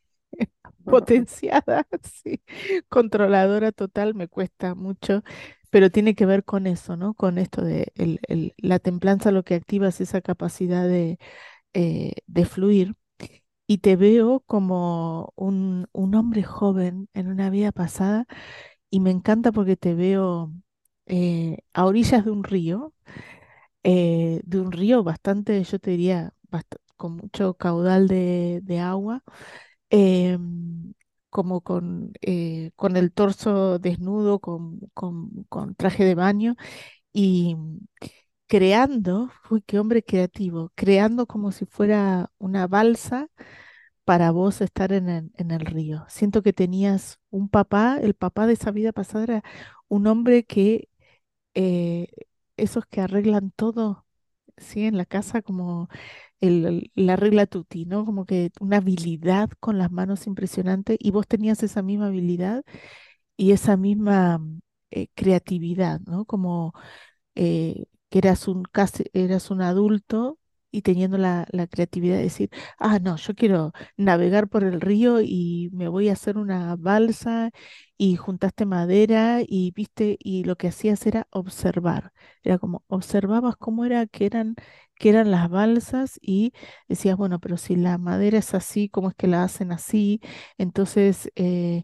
potenciada, 0.90 1.88
sí, 2.04 2.42
controladora 2.90 3.72
total, 3.72 4.16
me 4.16 4.28
cuesta 4.28 4.76
mucho, 4.76 5.24
pero 5.70 5.92
tiene 5.92 6.16
que 6.16 6.26
ver 6.26 6.44
con 6.44 6.68
eso, 6.68 6.98
¿no? 6.98 7.14
Con 7.14 7.38
esto 7.38 7.64
de 7.64 7.92
la 8.58 8.80
templanza, 8.80 9.32
lo 9.32 9.44
que 9.44 9.56
activa 9.56 9.90
es 9.90 10.02
esa 10.02 10.22
capacidad 10.22 10.88
de, 10.88 11.20
eh, 11.74 12.14
fluir. 12.46 12.96
Y 13.68 13.80
te 13.80 13.96
veo 13.96 14.42
como 14.48 15.34
un, 15.36 15.88
hombre 15.94 16.44
joven 16.44 17.10
en 17.14 17.28
una 17.28 17.50
vida 17.52 17.72
pasada 17.72 18.26
y 18.90 19.00
me 19.02 19.12
encanta 19.12 19.52
porque 19.52 19.78
te 19.78 19.96
veo 19.96 20.54
eh, 21.08 21.60
a 21.74 21.86
orillas 21.86 22.26
de 22.26 22.32
un 22.32 22.44
río, 22.44 22.94
eh, 23.84 24.42
de 24.46 24.62
un 24.62 24.72
río 24.72 25.04
bastante, 25.04 25.64
yo 25.64 25.80
te 25.80 25.92
diría, 25.92 26.34
con 26.98 27.18
mucho 27.18 27.56
caudal 27.56 28.08
de 28.08 28.80
agua, 28.82 29.24
em, 29.90 30.94
como 31.30 31.62
con, 31.62 32.14
eh, 32.22 32.72
con 32.76 32.98
el 32.98 33.12
torso 33.14 33.80
desnudo, 33.80 34.40
con, 34.40 34.80
con, 34.94 35.44
con 35.50 35.76
traje 35.76 36.04
de 36.06 36.16
baño 36.16 36.56
y 37.14 37.58
creando, 38.48 39.32
uy, 39.50 39.62
qué 39.66 39.80
hombre 39.80 40.04
creativo, 40.04 40.72
creando 40.76 41.28
como 41.28 41.52
si 41.52 41.66
fuera 41.66 42.32
una 42.40 42.68
balsa 42.68 43.30
para 44.06 44.32
vos 44.32 44.62
estar 44.62 44.94
en 44.94 45.10
el, 45.10 45.32
en 45.36 45.52
el 45.52 45.62
río. 45.62 46.06
Siento 46.10 46.42
que 46.44 46.54
tenías 46.54 47.20
un 47.30 47.50
papá, 47.50 48.00
el 48.02 48.16
papá 48.16 48.48
de 48.48 48.54
esa 48.54 48.72
vida 48.72 48.92
pasada 48.94 49.24
era 49.26 49.44
un 49.88 50.08
hombre 50.08 50.46
que, 50.46 50.90
eh, 51.56 52.08
esos 52.58 52.86
que 52.88 53.02
arreglan 53.02 53.52
todo, 53.52 54.06
¿sí? 54.60 54.86
En 54.86 54.98
la 54.98 55.06
casa 55.06 55.42
como 55.42 55.90
el, 56.42 56.92
la 56.96 57.16
regla 57.18 57.48
tutti, 57.48 57.86
¿no? 57.86 58.06
Como 58.06 58.26
que 58.26 58.52
una 58.62 58.78
habilidad 58.78 59.50
con 59.60 59.78
las 59.80 59.92
manos 59.92 60.28
impresionante 60.28 60.98
y 61.00 61.12
vos 61.12 61.28
tenías 61.28 61.64
esa 61.64 61.82
misma 61.84 62.08
habilidad 62.08 62.64
y 63.38 63.52
esa 63.52 63.78
misma 63.78 64.38
mm, 64.40 64.60
eh, 64.92 65.08
creatividad, 65.16 66.02
¿no? 66.02 66.26
Como 66.26 66.74
eh, 67.36 67.86
que 68.10 68.20
eras 68.20 68.48
un, 68.48 68.64
casi, 68.64 69.06
eras 69.14 69.52
un 69.52 69.62
adulto 69.62 70.40
y 70.72 70.82
teniendo 70.84 71.18
la, 71.18 71.48
la 71.52 71.68
creatividad 71.68 72.18
de 72.18 72.24
decir, 72.24 72.50
ah, 72.80 73.00
no, 73.00 73.18
yo 73.18 73.36
quiero 73.36 73.74
navegar 73.98 74.48
por 74.50 74.64
el 74.64 74.82
río 74.82 75.22
y 75.22 75.70
me 75.74 75.88
voy 75.88 76.10
a 76.10 76.14
hacer 76.14 76.38
una 76.38 76.76
balsa 76.76 77.52
y 78.00 78.18
juntaste 78.18 78.66
madera 78.66 79.42
y 79.48 79.72
viste, 79.74 80.18
y 80.22 80.46
lo 80.46 80.58
que 80.58 80.70
hacías 80.70 81.06
era 81.08 81.28
observar. 81.32 82.14
Era 82.44 82.60
como 82.60 82.84
observabas 82.90 83.58
cómo 83.58 83.86
era 83.86 84.08
que 84.08 84.26
eran, 84.28 84.56
que 84.98 85.10
eran 85.12 85.32
las 85.32 85.50
balsas 85.52 86.20
y 86.24 86.54
decías, 86.90 87.18
bueno, 87.18 87.40
pero 87.42 87.58
si 87.58 87.78
la 87.78 88.00
madera 88.00 88.40
es 88.40 88.56
así, 88.56 88.90
¿cómo 88.90 89.10
es 89.10 89.16
que 89.16 89.28
la 89.28 89.44
hacen 89.44 89.72
así? 89.74 90.22
Entonces, 90.58 91.32
eh, 91.36 91.84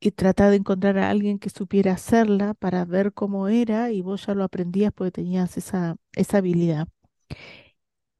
y 0.00 0.10
tratar 0.12 0.50
de 0.50 0.56
encontrar 0.56 0.98
a 0.98 1.10
alguien 1.10 1.38
que 1.38 1.50
supiera 1.50 1.92
hacerla 1.94 2.54
para 2.54 2.84
ver 2.84 3.12
cómo 3.14 3.48
era 3.48 3.90
y 3.92 4.02
vos 4.02 4.26
ya 4.26 4.34
lo 4.34 4.44
aprendías 4.44 4.92
porque 4.94 5.12
tenías 5.12 5.56
esa, 5.56 5.96
esa 6.14 6.38
habilidad. 6.38 6.88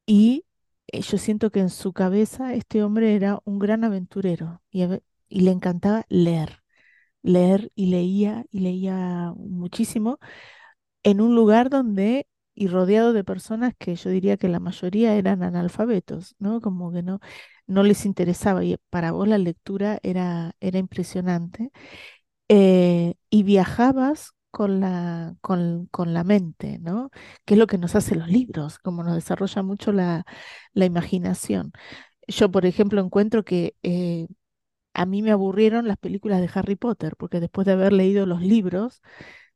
Y 0.06 0.46
eh, 0.88 1.00
yo 1.02 1.18
siento 1.18 1.50
que 1.50 1.60
en 1.60 1.70
su 1.70 1.92
cabeza 1.92 2.54
este 2.54 2.82
hombre 2.84 3.14
era 3.16 3.40
un 3.44 3.58
gran 3.58 3.84
aventurero 3.84 4.62
y 4.70 4.86
le 5.42 5.50
encantaba 5.50 6.06
leer. 6.08 6.61
Leer 7.22 7.70
y 7.74 7.86
leía 7.86 8.44
y 8.50 8.60
leía 8.60 9.32
muchísimo 9.36 10.18
en 11.02 11.20
un 11.20 11.34
lugar 11.34 11.70
donde 11.70 12.26
y 12.54 12.68
rodeado 12.68 13.12
de 13.14 13.24
personas 13.24 13.74
que 13.78 13.96
yo 13.96 14.10
diría 14.10 14.36
que 14.36 14.48
la 14.48 14.60
mayoría 14.60 15.14
eran 15.16 15.42
analfabetos, 15.42 16.34
¿no? 16.38 16.60
Como 16.60 16.92
que 16.92 17.02
no, 17.02 17.20
no 17.66 17.82
les 17.82 18.04
interesaba 18.06 18.62
y 18.64 18.76
para 18.90 19.12
vos 19.12 19.26
la 19.28 19.38
lectura 19.38 19.98
era, 20.02 20.52
era 20.60 20.78
impresionante. 20.78 21.70
Eh, 22.48 23.14
y 23.30 23.42
viajabas 23.44 24.32
con 24.50 24.80
la, 24.80 25.34
con, 25.40 25.86
con 25.90 26.12
la 26.14 26.24
mente, 26.24 26.78
¿no? 26.80 27.10
Que 27.44 27.54
es 27.54 27.58
lo 27.60 27.66
que 27.66 27.78
nos 27.78 27.94
hace 27.96 28.14
los 28.16 28.28
libros, 28.28 28.78
como 28.78 29.02
nos 29.04 29.14
desarrolla 29.14 29.62
mucho 29.62 29.92
la, 29.92 30.24
la 30.74 30.84
imaginación. 30.84 31.72
Yo, 32.28 32.50
por 32.50 32.66
ejemplo, 32.66 33.00
encuentro 33.02 33.44
que 33.44 33.76
eh, 33.82 34.28
a 34.94 35.06
mí 35.06 35.22
me 35.22 35.30
aburrieron 35.32 35.88
las 35.88 35.98
películas 35.98 36.40
de 36.40 36.50
Harry 36.54 36.76
Potter, 36.76 37.16
porque 37.16 37.40
después 37.40 37.66
de 37.66 37.72
haber 37.72 37.92
leído 37.92 38.26
los 38.26 38.42
libros, 38.42 39.02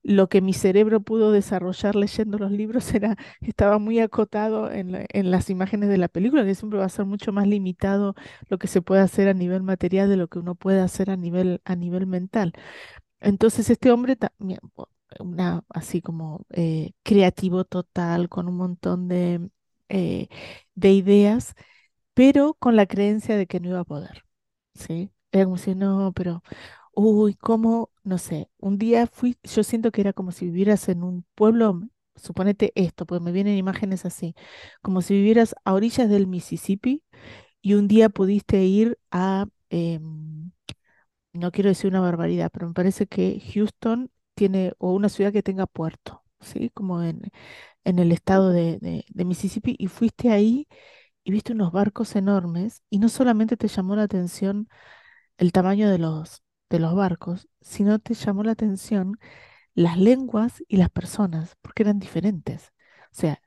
lo 0.02 0.28
que 0.28 0.40
mi 0.40 0.52
cerebro 0.54 1.00
pudo 1.00 1.32
desarrollar 1.32 1.96
leyendo 1.96 2.38
los 2.38 2.52
libros 2.52 2.92
era, 2.94 3.16
estaba 3.40 3.78
muy 3.78 4.00
acotado 4.00 4.70
en, 4.72 5.06
en 5.10 5.30
las 5.30 5.50
imágenes 5.50 5.88
de 5.90 5.98
la 5.98 6.08
película, 6.08 6.44
que 6.44 6.54
siempre 6.54 6.78
va 6.80 6.86
a 6.86 6.88
ser 6.88 7.06
mucho 7.06 7.32
más 7.32 7.46
limitado 7.48 8.14
lo 8.48 8.58
que 8.58 8.68
se 8.68 8.82
puede 8.82 9.02
hacer 9.02 9.28
a 9.28 9.34
nivel 9.34 9.62
material 9.62 10.08
de 10.08 10.16
lo 10.16 10.28
que 10.28 10.38
uno 10.40 10.54
puede 10.54 10.80
hacer 10.80 11.10
a 11.10 11.16
nivel, 11.16 11.60
a 11.64 11.76
nivel 11.76 12.06
mental. 12.06 12.52
Entonces 13.20 13.70
este 13.70 13.90
hombre, 13.92 14.16
una, 15.20 15.64
así 15.70 16.02
como 16.02 16.46
eh, 16.50 16.92
creativo 17.02 17.64
total, 17.64 18.28
con 18.28 18.48
un 18.48 18.56
montón 18.56 19.08
de, 19.08 19.50
eh, 19.88 20.28
de 20.74 20.92
ideas, 20.92 21.54
pero 22.14 22.54
con 22.54 22.76
la 22.76 22.86
creencia 22.86 23.36
de 23.36 23.46
que 23.46 23.60
no 23.60 23.70
iba 23.70 23.80
a 23.80 23.84
poder, 23.84 24.24
¿sí? 24.74 25.10
Era 25.32 25.44
como 25.44 25.58
si 25.58 25.74
no, 25.74 26.12
pero, 26.14 26.42
uy, 26.94 27.34
¿cómo? 27.34 27.90
No 28.04 28.18
sé, 28.18 28.50
un 28.58 28.78
día 28.78 29.06
fui, 29.06 29.36
yo 29.44 29.62
siento 29.64 29.90
que 29.92 30.00
era 30.00 30.12
como 30.12 30.32
si 30.32 30.46
vivieras 30.46 30.88
en 30.88 31.02
un 31.04 31.24
pueblo, 31.34 31.82
suponete 32.16 32.72
esto, 32.76 33.06
porque 33.06 33.24
me 33.24 33.32
vienen 33.32 33.56
imágenes 33.58 34.04
así, 34.06 34.34
como 34.82 35.02
si 35.02 35.14
vivieras 35.14 35.54
a 35.64 35.74
orillas 35.74 36.08
del 36.08 36.26
Mississippi 36.26 37.02
y 37.62 37.74
un 37.74 37.88
día 37.88 38.10
pudiste 38.10 38.64
ir 38.64 38.98
a... 39.12 39.46
em, 39.70 40.52
no 41.32 41.50
quiero 41.52 41.68
decir 41.70 41.90
una 41.90 42.00
barbaridad, 42.00 42.50
pero 42.52 42.66
me 42.68 42.74
parece 42.74 43.06
que 43.06 43.40
Houston 43.54 44.10
tiene, 44.34 44.72
o 44.78 44.92
una 44.94 45.08
ciudad 45.08 45.32
que 45.32 45.42
tenga 45.42 45.66
puerto, 45.66 46.22
¿sí? 46.40 46.70
Como 46.70 47.02
en, 47.02 47.22
en 47.84 47.98
el 47.98 48.12
estado 48.12 48.50
de, 48.52 48.78
de- 48.80 49.04
de 49.08 49.24
Mississippi, 49.24 49.76
y 49.78 49.88
fuiste 49.88 50.30
ahí 50.32 50.68
y 51.24 51.32
viste 51.32 51.52
unos 51.54 51.72
barcos 51.72 52.16
enormes, 52.16 52.82
y 52.90 52.98
no 53.00 53.08
solamente 53.10 53.56
te 53.56 53.68
llamó 53.68 53.96
la 53.96 54.04
atención 54.04 54.68
el 55.38 55.52
tamaño 55.52 55.90
de 55.90 55.98
los, 55.98 56.42
de 56.70 56.78
los 56.80 56.94
barcos, 56.94 57.48
sino 57.60 57.98
te 57.98 58.14
llamó 58.14 58.42
la 58.44 58.52
atención 58.52 59.18
las 59.74 59.98
lenguas 59.98 60.62
y 60.68 60.76
las 60.78 60.90
personas, 60.90 61.56
porque 61.62 61.82
eran 61.84 61.98
diferentes. 61.98 62.72
O 63.12 63.14
sea, 63.14 63.40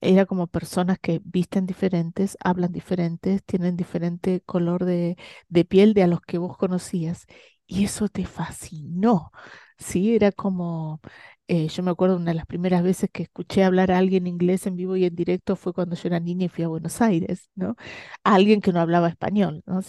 era 0.00 0.26
como 0.26 0.46
personas 0.48 0.98
que 1.00 1.20
visten 1.24 1.66
diferentes, 1.66 2.36
hablan 2.44 2.72
diferentes, 2.72 3.44
tienen 3.44 3.76
diferente 3.76 4.42
color 4.42 4.84
de, 4.84 5.16
de 5.48 5.64
piel 5.64 5.94
de 5.94 6.02
a 6.04 6.06
los 6.08 6.20
que 6.20 6.38
vos 6.38 6.56
conocías. 6.58 7.26
Y 7.66 7.84
eso 7.84 8.08
te 8.08 8.24
fascinó, 8.26 9.30
¿sí? 9.78 10.14
Era 10.14 10.32
como, 10.32 11.00
eh, 11.48 11.68
yo 11.68 11.82
me 11.82 11.90
acuerdo 11.90 12.16
una 12.16 12.30
de 12.32 12.34
las 12.36 12.46
primeras 12.46 12.82
veces 12.82 13.10
que 13.12 13.22
escuché 13.24 13.64
hablar 13.64 13.90
a 13.92 13.98
alguien 13.98 14.26
inglés 14.26 14.66
en 14.66 14.76
vivo 14.76 14.96
y 14.96 15.04
en 15.04 15.14
directo 15.16 15.56
fue 15.56 15.72
cuando 15.72 15.96
yo 15.96 16.08
era 16.08 16.20
niña 16.20 16.46
y 16.46 16.48
fui 16.48 16.64
a 16.64 16.68
Buenos 16.68 17.00
Aires, 17.02 17.50
¿no? 17.54 17.76
A 18.24 18.34
alguien 18.34 18.60
que 18.60 18.72
no 18.72 18.80
hablaba 18.80 19.08
español, 19.08 19.62
¿no? 19.66 19.80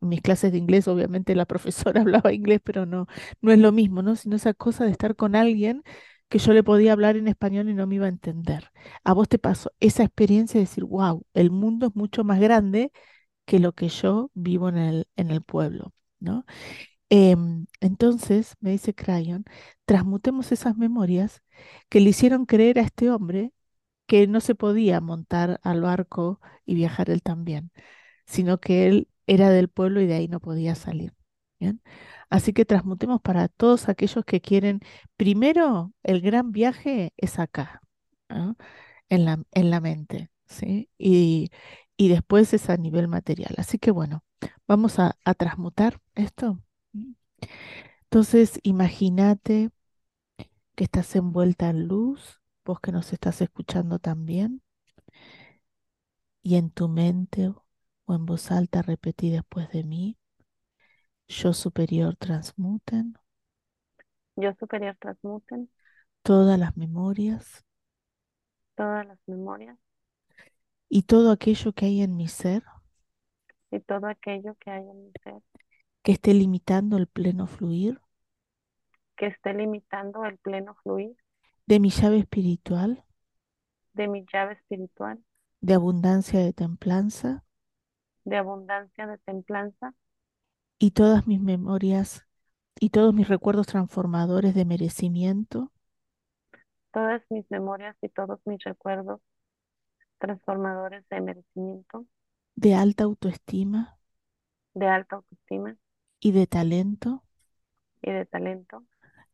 Mis 0.00 0.20
clases 0.22 0.52
de 0.52 0.58
inglés, 0.58 0.88
obviamente 0.88 1.34
la 1.34 1.46
profesora 1.46 2.00
hablaba 2.02 2.32
inglés, 2.32 2.60
pero 2.64 2.86
no 2.86 3.06
no 3.40 3.52
es 3.52 3.58
lo 3.58 3.72
mismo, 3.72 4.02
¿no? 4.02 4.16
Sino 4.16 4.36
esa 4.36 4.54
cosa 4.54 4.84
de 4.84 4.90
estar 4.92 5.16
con 5.16 5.34
alguien 5.36 5.82
que 6.28 6.38
yo 6.38 6.52
le 6.52 6.62
podía 6.62 6.92
hablar 6.92 7.16
en 7.16 7.28
español 7.28 7.68
y 7.70 7.74
no 7.74 7.86
me 7.86 7.94
iba 7.96 8.06
a 8.06 8.08
entender. 8.08 8.70
A 9.04 9.14
vos 9.14 9.28
te 9.28 9.38
pasó 9.38 9.70
esa 9.80 10.02
experiencia 10.04 10.58
de 10.60 10.66
decir, 10.66 10.84
wow, 10.84 11.24
el 11.34 11.50
mundo 11.50 11.86
es 11.88 11.96
mucho 11.96 12.22
más 12.24 12.38
grande 12.40 12.92
que 13.46 13.58
lo 13.60 13.72
que 13.74 13.88
yo 13.90 14.30
vivo 14.34 14.68
en 14.70 14.78
el, 14.78 15.08
en 15.16 15.30
el 15.32 15.42
pueblo, 15.42 15.94
¿no? 16.20 16.46
Em, 17.10 17.66
entonces, 17.80 18.54
me 18.60 18.70
dice 18.72 18.94
Crayon, 18.94 19.44
transmutemos 19.86 20.52
esas 20.52 20.76
memorias 20.76 21.42
que 21.88 22.00
le 22.00 22.10
hicieron 22.10 22.44
creer 22.46 22.78
a 22.78 22.82
este 22.82 23.10
hombre 23.10 23.52
que 24.06 24.26
no 24.28 24.40
se 24.40 24.54
podía 24.56 25.00
montar 25.00 25.60
al 25.64 25.82
barco 25.82 26.40
y 26.66 26.74
viajar 26.76 27.10
él 27.10 27.22
también 27.22 27.72
sino 28.26 28.60
que 28.60 28.88
él 28.88 29.08
era 29.28 29.50
del 29.50 29.68
pueblo 29.70 30.00
y 30.02 30.06
de 30.08 30.14
ahí 30.16 30.28
no 30.28 30.40
podía 30.40 30.74
salir. 30.76 31.14
Así 32.30 32.52
que 32.52 32.64
transmutemos 32.64 33.20
para 33.20 33.48
todos 33.48 33.88
aquellos 33.88 34.24
que 34.24 34.40
quieren, 34.40 34.80
primero, 35.16 35.92
el 36.02 36.20
gran 36.20 36.52
viaje 36.52 37.12
es 37.16 37.38
acá, 37.38 37.80
¿no? 38.28 38.56
En 39.10 39.24
la, 39.26 39.42
en 39.52 39.70
la 39.70 39.80
mente, 39.80 40.30
¿sí? 40.46 40.90
Y, 40.98 41.50
y 41.96 42.08
después 42.08 42.54
es 42.54 42.70
a 42.70 42.76
nivel 42.76 43.08
material. 43.08 43.54
Así 43.58 43.78
que 43.78 43.90
bueno, 43.92 44.24
vamos 44.68 44.98
a, 44.98 45.18
a 45.24 45.34
transmutar 45.34 46.00
esto. 46.14 46.60
Entonces, 48.10 48.58
imagínate 48.62 49.70
que 50.74 50.84
estás 50.84 51.14
envuelta 51.16 51.68
en 51.70 51.86
luz, 51.86 52.40
vos 52.64 52.80
que 52.80 52.92
nos 52.92 53.12
estás 53.12 53.40
escuchando 53.42 53.98
también, 53.98 54.62
y 56.42 56.56
en 56.56 56.70
tu 56.70 56.88
mente 56.88 57.52
o 58.04 58.14
en 58.14 58.24
voz 58.24 58.50
alta 58.50 58.80
repetí 58.82 59.30
después 59.30 59.68
de 59.70 59.84
mí. 59.84 60.16
Yo 61.28 61.52
superior 61.52 62.16
transmuten. 62.16 63.14
Yo 64.36 64.54
superior 64.54 64.96
transmuten. 64.98 65.70
Todas 66.22 66.58
las 66.58 66.76
memorias. 66.76 67.64
Todas 68.74 69.06
las 69.06 69.18
memorias. 69.26 69.76
Y 70.88 71.02
todo 71.02 71.32
aquello 71.32 71.72
que 71.74 71.86
hay 71.86 72.00
en 72.00 72.16
mi 72.16 72.28
ser. 72.28 72.62
Y 73.70 73.80
todo 73.80 74.06
aquello 74.06 74.54
que 74.54 74.70
hay 74.70 74.88
en 74.88 75.04
mi 75.04 75.12
ser 75.22 75.42
que 76.08 76.12
esté 76.12 76.32
limitando 76.32 76.96
el 76.96 77.06
pleno 77.06 77.46
fluir 77.46 78.00
que 79.14 79.26
esté 79.26 79.52
limitando 79.52 80.24
el 80.24 80.38
pleno 80.38 80.74
fluir. 80.82 81.14
De 81.66 81.80
mi 81.80 81.90
llave 81.90 82.16
espiritual 82.16 83.04
de 83.92 84.08
mi 84.08 84.24
llave 84.32 84.54
espiritual 84.54 85.22
de 85.60 85.74
abundancia 85.74 86.40
de 86.40 86.54
templanza 86.54 87.44
de 88.24 88.38
abundancia 88.38 89.06
de 89.06 89.18
templanza 89.18 89.92
y 90.78 90.92
todas 90.92 91.26
mis 91.26 91.42
memorias 91.42 92.26
y 92.80 92.88
todos 92.88 93.12
mis 93.12 93.28
recuerdos 93.28 93.66
transformadores 93.66 94.54
de 94.54 94.64
merecimiento, 94.64 95.72
todas 96.90 97.20
mis 97.28 97.44
memorias 97.50 97.96
y 98.00 98.08
todos 98.08 98.40
mis 98.46 98.64
recuerdos 98.64 99.20
transformadores 100.16 101.06
de 101.10 101.20
merecimiento, 101.20 102.06
de 102.54 102.74
alta 102.74 103.04
autoestima 103.04 103.98
de 104.72 104.86
alta 104.86 105.16
autoestima 105.16 105.76
y 106.20 106.30
de 106.32 106.46
talento 106.46 107.24
y 108.02 108.10
de 108.10 108.26
talento 108.26 108.84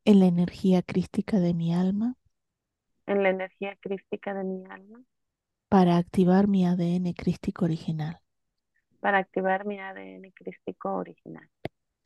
en 0.06 0.18
la 0.20 0.24
energía 0.26 0.80
crística 0.82 1.38
de 1.40 1.52
mi 1.52 1.74
alma 1.74 2.16
en 3.06 3.22
la 3.22 3.30
energía 3.30 3.76
crística 3.80 4.34
de 4.34 4.44
mi 4.44 4.62
alma 4.70 5.02
para 5.68 5.98
activar 5.98 6.48
mi 6.48 6.64
ADN 6.66 7.12
crístico 7.12 7.66
original. 7.66 8.18
para 8.98 9.18
activar 9.18 9.64
mi 9.66 9.78
ADN 9.78 10.32
crístico 10.32 10.94
original. 10.94 11.48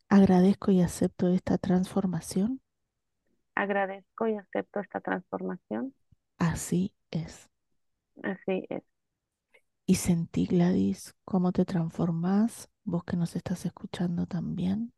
Agradezco 0.07 0.69
y 0.71 0.81
acepto 0.83 1.29
esta 1.29 1.57
transformación. 1.57 2.61
Agradezco 3.53 4.27
y 4.27 4.37
acepto 4.37 4.79
esta 4.79 5.01
transformación. 5.01 5.93
Así 6.37 6.93
es. 7.11 7.49
Así 8.23 8.65
es. 8.69 8.83
Y 9.85 9.95
sentí, 9.95 10.45
Gladys, 10.45 11.15
cómo 11.25 11.51
te 11.51 11.65
transformás, 11.65 12.69
vos 12.91 13.03
que 13.03 13.17
nos 13.17 13.35
estás 13.35 13.65
escuchando 13.65 14.25
también. 14.27 14.93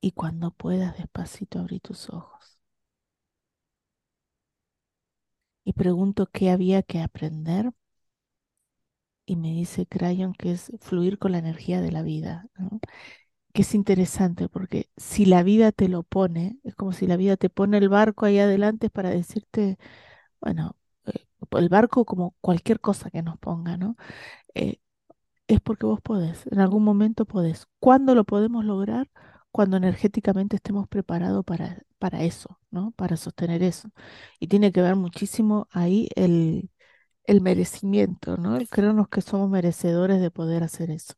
Y 0.00 0.12
cuando 0.12 0.52
puedas, 0.52 0.96
despacito 0.96 1.58
abrí 1.58 1.80
tus 1.80 2.08
ojos. 2.08 2.58
Y 5.66 5.74
pregunto 5.74 6.30
qué 6.32 6.48
había 6.48 6.82
que 6.82 7.02
aprender. 7.02 7.70
Y 9.24 9.36
me 9.36 9.48
dice 9.52 9.86
Crayon 9.86 10.32
que 10.34 10.52
es 10.52 10.72
fluir 10.80 11.18
con 11.18 11.32
la 11.32 11.38
energía 11.38 11.80
de 11.80 11.92
la 11.92 12.02
vida. 12.02 12.46
Que 13.52 13.62
es 13.62 13.74
interesante 13.74 14.48
porque 14.50 14.90
si 14.98 15.24
la 15.24 15.42
vida 15.42 15.72
te 15.72 15.88
lo 15.88 16.02
pone, 16.02 16.58
es 16.64 16.74
como 16.74 16.92
si 16.92 17.06
la 17.06 17.16
vida 17.16 17.36
te 17.38 17.48
pone 17.50 17.78
el 17.78 17.88
barco 17.88 18.26
ahí 18.26 18.38
adelante 18.38 18.90
para 18.90 19.08
decirte, 19.10 19.78
bueno, 20.40 20.76
eh, 21.06 21.26
el 21.52 21.68
barco 21.70 22.04
como 22.06 22.36
cualquier 22.42 22.80
cosa 22.80 23.10
que 23.10 23.22
nos 23.22 23.38
ponga, 23.38 23.76
¿no? 23.78 23.96
Eh, 24.54 24.78
es 25.48 25.60
porque 25.60 25.86
vos 25.86 26.00
podés, 26.00 26.46
en 26.50 26.60
algún 26.60 26.84
momento 26.84 27.24
podés. 27.26 27.66
¿Cuándo 27.80 28.14
lo 28.14 28.24
podemos 28.24 28.64
lograr? 28.64 29.08
Cuando 29.52 29.76
energéticamente 29.76 30.56
estemos 30.56 30.88
preparados 30.88 31.44
para, 31.44 31.82
para 31.98 32.22
eso, 32.24 32.60
¿no? 32.70 32.90
Para 32.92 33.16
sostener 33.16 33.62
eso. 33.62 33.90
Y 34.40 34.48
tiene 34.48 34.72
que 34.72 34.82
ver 34.82 34.96
muchísimo 34.96 35.66
ahí 35.70 36.08
el, 36.16 36.70
el 37.24 37.40
merecimiento, 37.42 38.36
¿no? 38.38 38.56
El 38.56 38.68
creernos 38.68 39.08
que 39.08 39.22
somos 39.22 39.50
merecedores 39.50 40.20
de 40.20 40.30
poder 40.30 40.62
hacer 40.64 40.90
eso. 40.90 41.14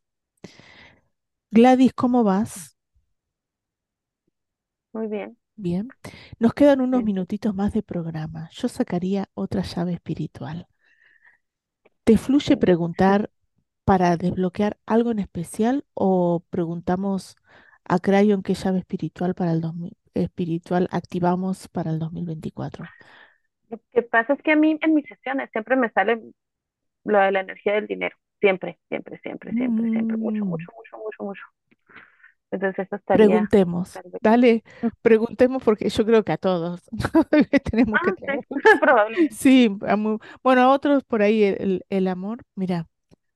Gladys, 1.51 1.93
¿cómo 1.93 2.23
vas? 2.23 2.75
Muy 4.93 5.07
bien. 5.07 5.37
Bien, 5.55 5.93
nos 6.39 6.53
quedan 6.55 6.81
unos 6.81 7.03
bien. 7.03 7.03
minutitos 7.03 7.53
más 7.53 7.71
de 7.73 7.83
programa. 7.83 8.49
Yo 8.51 8.67
sacaría 8.67 9.29
otra 9.35 9.61
llave 9.61 9.93
espiritual. 9.93 10.67
¿Te 12.03 12.17
fluye 12.17 12.57
preguntar 12.57 13.29
para 13.89 14.17
desbloquear 14.17 14.73
algo 14.95 15.11
en 15.11 15.19
especial 15.19 15.75
o 15.95 16.43
preguntamos 16.55 17.35
a 17.85 17.99
Crayon 18.05 18.43
qué 18.43 18.53
llave 18.55 18.79
espiritual 18.79 19.33
para 19.35 19.51
el 19.53 19.61
2000 19.61 19.97
espiritual 20.15 20.87
activamos 20.91 21.67
para 21.69 21.91
el 21.91 21.99
2024? 21.99 22.83
Lo 23.69 23.79
que 23.91 24.01
pasa 24.03 24.33
es 24.33 24.41
que 24.43 24.51
a 24.51 24.55
mí 24.55 24.77
en 24.81 24.93
mis 24.93 25.05
sesiones 25.07 25.49
siempre 25.51 25.75
me 25.75 25.89
sale 25.91 26.21
lo 27.05 27.19
de 27.19 27.31
la 27.33 27.41
energía 27.41 27.73
del 27.75 27.87
dinero. 27.87 28.17
Siempre, 28.41 28.79
siempre, 28.89 29.19
siempre, 29.21 29.53
siempre, 29.55 29.89
siempre. 29.91 30.17
Mucho, 30.21 30.45
Mm, 30.45 30.51
mucho, 30.51 30.71
mucho, 30.77 30.97
mucho, 30.99 31.23
mucho. 31.25 31.43
Entonces 32.51 32.85
eso 32.87 32.95
estaría 32.95 33.49
preguntemos, 33.51 34.01
dale, 34.21 34.63
preguntemos 35.01 35.63
porque 35.63 35.89
yo 35.89 36.05
creo 36.05 36.23
que 36.23 36.31
a 36.33 36.37
todos 36.37 36.81
tenemos 37.71 37.99
que 38.01 38.13
Ah, 38.15 38.15
sí. 38.25 38.39
Sí, 39.31 39.69
a 39.87 39.95
bueno, 40.43 40.61
a 40.63 40.69
otros 40.73 41.03
por 41.05 41.21
ahí 41.21 41.43
el- 41.43 41.85
el 41.89 42.07
amor, 42.07 42.43
mira, 42.55 42.88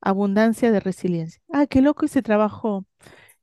abundancia 0.03 0.71
de 0.71 0.79
resiliencia. 0.79 1.41
Ah, 1.51 1.67
qué 1.67 1.81
loco 1.81 2.05
ese 2.05 2.21
trabajo. 2.21 2.85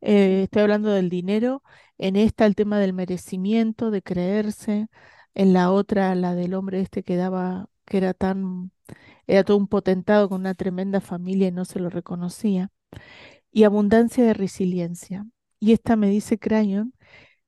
Eh, 0.01 0.45
estoy 0.45 0.63
hablando 0.63 0.91
del 0.91 1.11
dinero. 1.11 1.63
En 1.99 2.17
esta 2.17 2.47
el 2.47 2.55
tema 2.57 2.79
del 2.79 2.93
merecimiento, 2.95 3.91
de 3.91 4.03
creerse. 4.03 4.89
En 5.35 5.53
la 5.53 5.71
otra, 5.73 6.15
la 6.15 6.35
del 6.35 6.55
hombre 6.55 6.81
este 6.81 7.03
que 7.05 7.17
daba, 7.17 7.69
que 7.87 7.99
era 7.99 8.15
tan, 8.15 8.73
era 9.27 9.45
todo 9.45 9.57
un 9.59 9.69
potentado 9.69 10.29
con 10.29 10.41
una 10.43 10.55
tremenda 10.55 11.01
familia 11.01 11.49
y 11.49 11.53
no 11.53 11.65
se 11.65 11.81
lo 11.81 11.91
reconocía. 11.91 12.71
Y 13.53 13.65
abundancia 13.65 14.25
de 14.25 14.35
resiliencia. 14.35 15.27
Y 15.61 15.73
esta 15.73 15.97
me 15.97 16.09
dice 16.11 16.39
Crayon 16.39 16.95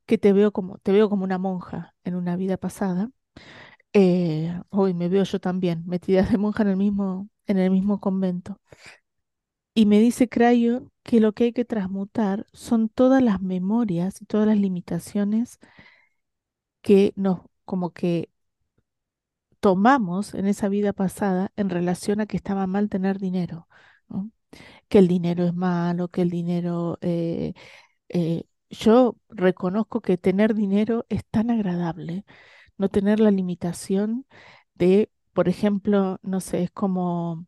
que 0.06 0.18
te 0.18 0.32
veo 0.32 0.52
como, 0.52 0.78
te 0.78 0.92
veo 0.92 1.08
como 1.10 1.24
una 1.24 1.38
monja 1.38 1.94
en 2.04 2.16
una 2.16 2.36
vida 2.36 2.56
pasada 2.58 3.10
eh, 3.92 4.54
hoy 4.70 4.94
me 4.94 5.08
veo 5.08 5.24
yo 5.24 5.40
también, 5.40 5.84
metida 5.86 6.22
de 6.22 6.38
monja 6.38 6.62
en 6.62 6.70
el 6.70 6.76
mismo, 6.76 7.28
en 7.46 7.58
el 7.58 7.70
mismo 7.70 8.00
convento. 8.00 8.60
Y 9.74 9.86
me 9.86 10.00
dice 10.00 10.28
Crayon 10.28 10.90
que 11.02 11.20
lo 11.20 11.32
que 11.32 11.44
hay 11.44 11.52
que 11.52 11.64
transmutar 11.64 12.46
son 12.52 12.88
todas 12.88 13.22
las 13.22 13.40
memorias 13.40 14.20
y 14.22 14.26
todas 14.26 14.46
las 14.46 14.58
limitaciones 14.58 15.58
que 16.82 17.12
nos, 17.16 17.40
como 17.64 17.90
que 17.92 18.30
tomamos 19.60 20.34
en 20.34 20.46
esa 20.46 20.68
vida 20.68 20.92
pasada 20.92 21.52
en 21.56 21.70
relación 21.70 22.20
a 22.20 22.26
que 22.26 22.36
estaba 22.36 22.66
mal 22.66 22.88
tener 22.88 23.18
dinero. 23.18 23.68
Que 24.88 24.98
el 24.98 25.08
dinero 25.08 25.44
es 25.44 25.54
malo, 25.54 26.08
que 26.08 26.22
el 26.22 26.30
dinero... 26.30 26.98
eh, 27.00 27.54
eh, 28.10 28.44
yo 28.70 29.16
reconozco 29.30 30.00
que 30.02 30.18
tener 30.18 30.54
dinero 30.54 31.06
es 31.10 31.24
tan 31.26 31.50
agradable, 31.50 32.24
no 32.78 32.88
tener 32.90 33.20
la 33.20 33.30
limitación 33.30 34.26
de, 34.74 35.10
por 35.34 35.48
ejemplo, 35.48 36.18
no 36.22 36.40
sé, 36.40 36.64
es 36.64 36.70
como 36.72 37.46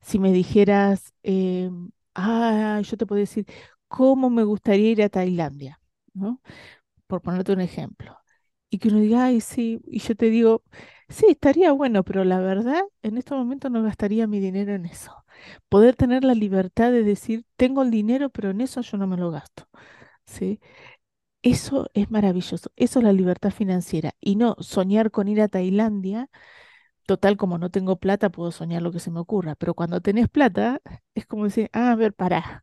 si 0.00 0.18
me 0.18 0.32
dijeras, 0.32 1.14
eh, 1.22 1.70
ah, 2.14 2.80
yo 2.82 2.96
te 2.96 3.06
puedo 3.06 3.20
decir, 3.20 3.46
¿cómo 3.88 4.30
me 4.30 4.44
gustaría 4.44 4.90
ir 4.90 5.02
a 5.02 5.08
Tailandia? 5.08 5.80
¿No? 6.14 6.40
Por 7.06 7.22
ponerte 7.22 7.52
un 7.52 7.60
ejemplo. 7.60 8.16
Y 8.70 8.78
que 8.78 8.88
uno 8.88 9.00
diga, 9.00 9.24
ay, 9.26 9.40
sí, 9.40 9.80
y 9.86 10.00
yo 10.00 10.14
te 10.16 10.30
digo, 10.30 10.62
sí, 11.08 11.26
estaría 11.30 11.72
bueno, 11.72 12.04
pero 12.04 12.24
la 12.24 12.38
verdad, 12.40 12.82
en 13.02 13.18
este 13.18 13.34
momento 13.34 13.70
no 13.70 13.82
gastaría 13.82 14.26
mi 14.28 14.40
dinero 14.40 14.74
en 14.74 14.86
eso. 14.86 15.12
Poder 15.68 15.96
tener 15.96 16.24
la 16.24 16.34
libertad 16.34 16.92
de 16.92 17.02
decir, 17.04 17.44
tengo 17.56 17.82
el 17.82 17.90
dinero, 17.90 18.30
pero 18.30 18.50
en 18.50 18.60
eso 18.60 18.80
yo 18.82 18.96
no 18.98 19.06
me 19.08 19.16
lo 19.16 19.30
gasto. 19.30 19.68
¿Sí? 20.26 20.60
Eso 21.42 21.88
es 21.94 22.10
maravilloso, 22.10 22.70
eso 22.76 22.98
es 22.98 23.04
la 23.04 23.12
libertad 23.14 23.50
financiera 23.50 24.14
y 24.20 24.36
no 24.36 24.56
soñar 24.60 25.10
con 25.10 25.26
ir 25.28 25.40
a 25.40 25.48
Tailandia, 25.48 26.28
total 27.10 27.36
como 27.36 27.58
no 27.58 27.70
tengo 27.70 27.96
plata 27.96 28.30
puedo 28.30 28.52
soñar 28.52 28.82
lo 28.82 28.92
que 28.92 29.00
se 29.00 29.10
me 29.10 29.18
ocurra, 29.18 29.56
pero 29.56 29.74
cuando 29.74 30.00
tenés 30.00 30.28
plata 30.28 30.80
es 31.16 31.26
como 31.26 31.42
decir, 31.44 31.68
ah, 31.72 31.90
a 31.90 31.96
ver, 31.96 32.14
pará, 32.14 32.62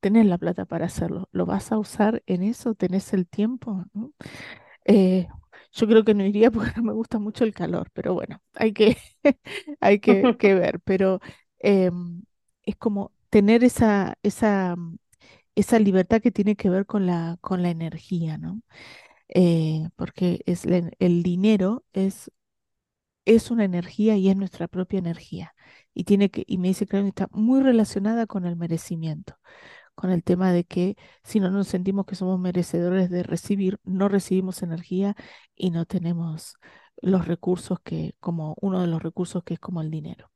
tenés 0.00 0.26
la 0.26 0.36
plata 0.36 0.66
para 0.66 0.84
hacerlo, 0.86 1.30
¿lo 1.32 1.46
vas 1.46 1.72
a 1.72 1.78
usar 1.78 2.22
en 2.26 2.42
eso? 2.42 2.74
¿Tenés 2.74 3.14
el 3.14 3.26
tiempo? 3.26 3.86
¿no? 3.94 4.12
Eh, 4.84 5.28
yo 5.72 5.86
creo 5.88 6.04
que 6.04 6.12
no 6.14 6.24
iría 6.26 6.50
porque 6.52 6.72
no 6.76 6.82
me 6.82 6.92
gusta 6.92 7.18
mucho 7.18 7.44
el 7.44 7.54
calor, 7.54 7.90
pero 7.94 8.12
bueno, 8.14 8.42
hay 8.54 8.74
que, 8.74 8.98
hay 9.80 10.00
que, 10.00 10.22
que 10.38 10.54
ver, 10.54 10.80
pero 10.80 11.20
em, 11.58 12.22
es 12.64 12.76
como 12.76 13.12
tener 13.30 13.64
esa, 13.64 14.18
esa, 14.22 14.76
esa 15.54 15.78
libertad 15.78 16.20
que 16.22 16.32
tiene 16.32 16.56
que 16.56 16.70
ver 16.70 16.86
con 16.86 17.06
la, 17.06 17.38
con 17.40 17.62
la 17.62 17.70
energía, 17.70 18.38
¿no? 18.38 18.60
eh, 19.28 19.88
porque 19.96 20.40
es 20.46 20.64
el 20.66 21.22
dinero 21.22 21.84
es, 21.92 22.30
es 23.26 23.50
una 23.50 23.64
energía 23.64 24.16
y 24.16 24.30
es 24.30 24.36
nuestra 24.36 24.68
propia 24.68 24.98
energía. 24.98 25.54
Y 25.94 26.04
tiene 26.04 26.30
que, 26.30 26.44
y 26.46 26.58
me 26.58 26.68
dice 26.68 26.86
que 26.86 26.98
está 27.06 27.28
muy 27.32 27.62
relacionada 27.62 28.26
con 28.26 28.46
el 28.46 28.56
merecimiento, 28.56 29.36
con 29.94 30.10
el 30.10 30.24
tema 30.24 30.52
de 30.52 30.64
que 30.64 30.96
si 31.24 31.40
no 31.40 31.50
nos 31.50 31.68
sentimos 31.68 32.06
que 32.06 32.16
somos 32.16 32.40
merecedores 32.40 33.10
de 33.10 33.22
recibir, 33.22 33.80
no 33.84 34.08
recibimos 34.08 34.62
energía 34.62 35.16
y 35.56 35.70
no 35.70 35.86
tenemos 35.86 36.56
los 37.02 37.26
recursos 37.26 37.80
que, 37.80 38.14
como 38.20 38.56
uno 38.60 38.80
de 38.80 38.86
los 38.86 39.02
recursos 39.02 39.42
que 39.44 39.54
es 39.54 39.60
como 39.60 39.82
el 39.82 39.90
dinero. 39.90 40.30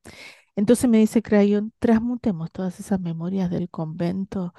Entonces 0.57 0.91
me 0.91 0.99
dice 0.99 1.23
Crayon, 1.23 1.73
transmutemos 1.79 2.51
todas 2.53 2.81
esas 2.81 3.01
memorias 3.01 3.51
del 3.51 3.71
convento, 3.71 4.53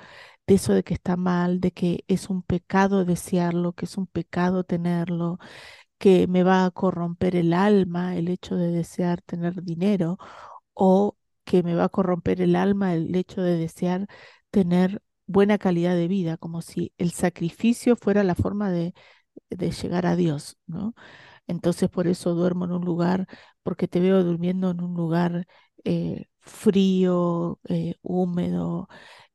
de 0.48 0.56
eso 0.56 0.74
de 0.74 0.84
que 0.84 0.94
está 0.96 1.16
mal, 1.18 1.60
de 1.60 1.72
que 1.72 2.04
es 2.08 2.30
un 2.30 2.44
pecado 2.44 3.06
desearlo, 3.06 3.74
que 3.74 3.86
es 3.86 3.98
un 3.98 4.08
pecado 4.08 4.64
tenerlo, 4.64 5.40
que 6.02 6.28
me 6.28 6.44
va 6.44 6.66
a 6.66 6.72
corromper 6.72 7.38
el 7.38 7.54
alma 7.54 8.18
el 8.18 8.28
hecho 8.30 8.56
de 8.58 8.72
desear 8.72 9.22
tener 9.24 9.64
dinero, 9.64 10.18
o 10.74 11.18
que 11.46 11.64
me 11.64 11.76
va 11.76 11.86
a 11.86 11.90
corromper 11.90 12.42
el 12.42 12.56
alma 12.56 12.94
el 12.96 13.16
hecho 13.16 13.42
de 13.42 13.58
desear 13.58 14.08
tener 14.52 15.02
buena 15.28 15.58
calidad 15.60 15.96
de 15.96 16.08
vida, 16.08 16.38
como 16.38 16.62
si 16.62 16.94
el 16.98 17.12
sacrificio 17.12 17.96
fuera 17.96 18.24
la 18.24 18.36
forma 18.36 18.72
de, 18.72 18.94
de 19.50 19.72
llegar 19.72 20.06
a 20.06 20.16
Dios, 20.16 20.58
¿no? 20.68 20.94
Entonces 21.48 21.90
por 21.90 22.08
eso 22.08 22.34
duermo 22.36 22.66
en 22.66 22.72
un 22.74 22.86
lugar, 22.86 23.28
porque 23.64 23.88
te 23.88 24.00
veo 24.00 24.24
durmiendo 24.24 24.72
en 24.72 24.82
un 24.82 24.96
lugar 24.96 25.48
eh, 25.86 26.28
frío, 26.40 27.60
eh, 27.70 27.96
húmedo. 28.02 28.88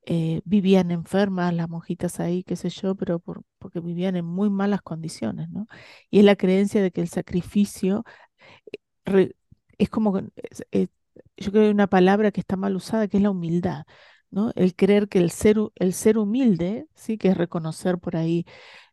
Eh, 0.07 0.41
vivían 0.45 0.91
enfermas 0.93 1.55
las 1.55 1.69
monjitas 1.69 2.21
ahí, 2.21 2.45
qué 2.45 2.57
sé 2.57 2.71
yo, 2.71 2.95
pero 2.97 3.19
por- 3.21 3.43
porque 3.59 3.81
vivían 3.81 4.17
en 4.17 4.25
muy 4.25 4.51
malas 4.51 4.83
condiciones, 4.83 5.49
¿no? 5.51 5.67
Y 6.11 6.21
es 6.21 6.25
la 6.25 6.37
creencia 6.37 6.83
de 6.83 6.91
que 6.93 7.01
el 7.03 7.09
sacrificio 7.09 8.05
es 9.79 9.91
como, 9.91 10.19
yo 11.37 11.51
creo 11.51 11.53
que 11.53 11.59
hay 11.61 11.71
una 11.71 11.87
palabra 11.89 12.31
que 12.33 12.41
está 12.41 12.57
mal 12.57 12.77
usada, 12.77 13.09
que 13.09 13.17
es 13.19 13.23
la 13.23 13.31
humildad, 13.31 13.85
¿no? 14.31 14.53
El 14.57 14.75
creer 14.75 15.09
que 15.09 15.19
el 15.19 15.31
ser, 15.31 15.57
el 15.77 15.93
ser 15.93 16.19
humilde, 16.19 16.89
sí, 16.95 17.19
que 17.19 17.29
es 17.29 17.37
reconocer 17.37 17.99
por 17.99 18.17
ahí 18.17 18.47